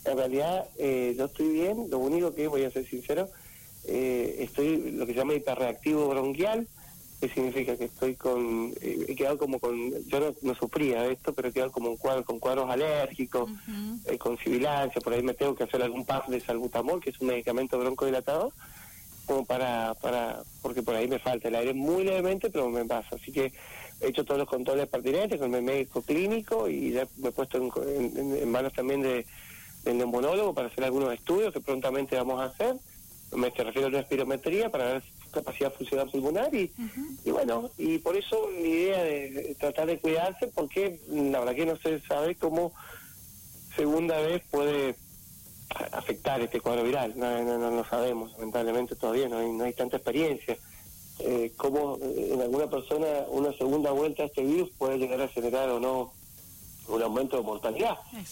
En 0.03 0.17
realidad, 0.17 0.67
eh, 0.79 1.13
yo 1.15 1.25
estoy 1.25 1.49
bien, 1.49 1.87
lo 1.91 1.99
único 1.99 2.33
que, 2.33 2.47
voy 2.47 2.63
a 2.63 2.71
ser 2.71 2.89
sincero, 2.89 3.29
eh, 3.85 4.37
estoy 4.39 4.93
lo 4.93 5.05
que 5.05 5.13
se 5.13 5.19
llama 5.19 5.35
hiperreactivo 5.35 6.07
bronquial, 6.07 6.67
que 7.21 7.29
significa 7.29 7.77
que 7.77 7.85
estoy 7.85 8.15
con, 8.15 8.73
eh, 8.81 9.05
he 9.07 9.15
quedado 9.15 9.37
como 9.37 9.59
con, 9.59 9.77
yo 10.07 10.33
no, 10.41 10.55
sufría 10.55 11.05
esto, 11.05 11.33
pero 11.33 11.49
he 11.49 11.51
quedado 11.51 11.71
como 11.71 11.91
un 11.91 11.97
cuadro, 11.97 12.25
con 12.25 12.39
cuadros 12.39 12.67
alérgicos, 12.67 13.47
eh, 14.07 14.17
con 14.17 14.39
sibilancia, 14.39 14.99
por 15.01 15.13
ahí 15.13 15.21
me 15.21 15.35
tengo 15.35 15.53
que 15.53 15.65
hacer 15.65 15.83
algún 15.83 16.03
pack 16.03 16.29
de 16.29 16.39
salbutamol, 16.39 16.99
que 16.99 17.11
es 17.11 17.21
un 17.21 17.27
medicamento 17.27 17.77
broncodilatador, 17.77 18.51
como 19.27 19.45
para, 19.45 19.93
para, 20.01 20.41
porque 20.63 20.81
por 20.81 20.95
ahí 20.95 21.07
me 21.07 21.19
falta 21.19 21.47
el 21.47 21.55
aire 21.55 21.75
muy 21.75 22.03
levemente, 22.03 22.49
pero 22.49 22.67
me 22.69 22.85
pasa, 22.85 23.15
así 23.15 23.31
que 23.31 23.53
he 24.01 24.07
hecho 24.07 24.25
todos 24.25 24.39
los 24.39 24.49
controles 24.49 24.87
pertinentes 24.87 25.39
con 25.39 25.53
el 25.53 25.61
médico 25.61 26.01
clínico 26.01 26.67
y 26.67 26.93
ya 26.93 27.07
me 27.17 27.29
he 27.29 27.31
puesto 27.31 27.59
en, 27.59 28.49
manos 28.49 28.73
también 28.73 29.03
de, 29.03 29.27
del 29.83 29.99
neumonólogo 29.99 30.55
para 30.55 30.69
hacer 30.69 30.85
algunos 30.85 31.13
estudios 31.13 31.53
que 31.53 31.61
prontamente 31.61 32.15
vamos 32.15 32.41
a 32.41 32.45
hacer, 32.45 32.77
me 33.31 33.51
refiero 33.51 33.89
a 33.89 33.91
la 33.91 33.99
espirometría 33.99 34.71
para 34.71 34.85
ver 34.85 35.03
capacidad 35.31 35.73
funcional 35.73 36.09
pulmonar 36.09 36.53
y, 36.53 36.71
y 37.23 37.31
bueno, 37.31 37.69
y 37.77 37.97
por 37.99 38.15
eso 38.15 38.49
la 38.51 38.59
idea 38.59 39.03
de 39.03 39.55
tratar 39.59 39.87
de 39.87 39.99
cuidarse 39.99 40.47
porque 40.47 40.99
la 41.09 41.39
verdad 41.39 41.55
que 41.55 41.65
no 41.65 41.77
se 41.77 41.99
sabe 42.01 42.35
cómo 42.35 42.73
segunda 43.75 44.19
vez 44.19 44.43
puede 44.51 44.95
afectar 45.91 46.41
este 46.41 46.59
cuadro 46.59 46.83
viral, 46.83 47.13
no, 47.15 47.43
no, 47.43 47.71
no, 47.71 47.85
sabemos, 47.85 48.33
lamentablemente 48.33 48.95
todavía 48.95 49.29
no 49.29 49.37
hay, 49.37 49.51
no 49.51 49.63
hay 49.63 49.73
tanta 49.73 49.97
experiencia. 49.97 50.57
Eh, 51.19 51.51
cómo 51.55 51.97
eh, 52.01 52.31
en 52.33 52.41
alguna 52.41 52.67
persona 52.67 53.05
una 53.29 53.53
segunda 53.53 53.91
vuelta 53.91 54.23
a 54.23 54.25
este 54.25 54.43
virus 54.43 54.71
puede 54.77 54.97
llegar 54.97 55.21
a 55.21 55.27
generar 55.27 55.69
o 55.69 55.79
no 55.79 56.13
un 56.87 57.01
aumento 57.01 57.37
de 57.37 57.43
mortalidad. 57.43 57.97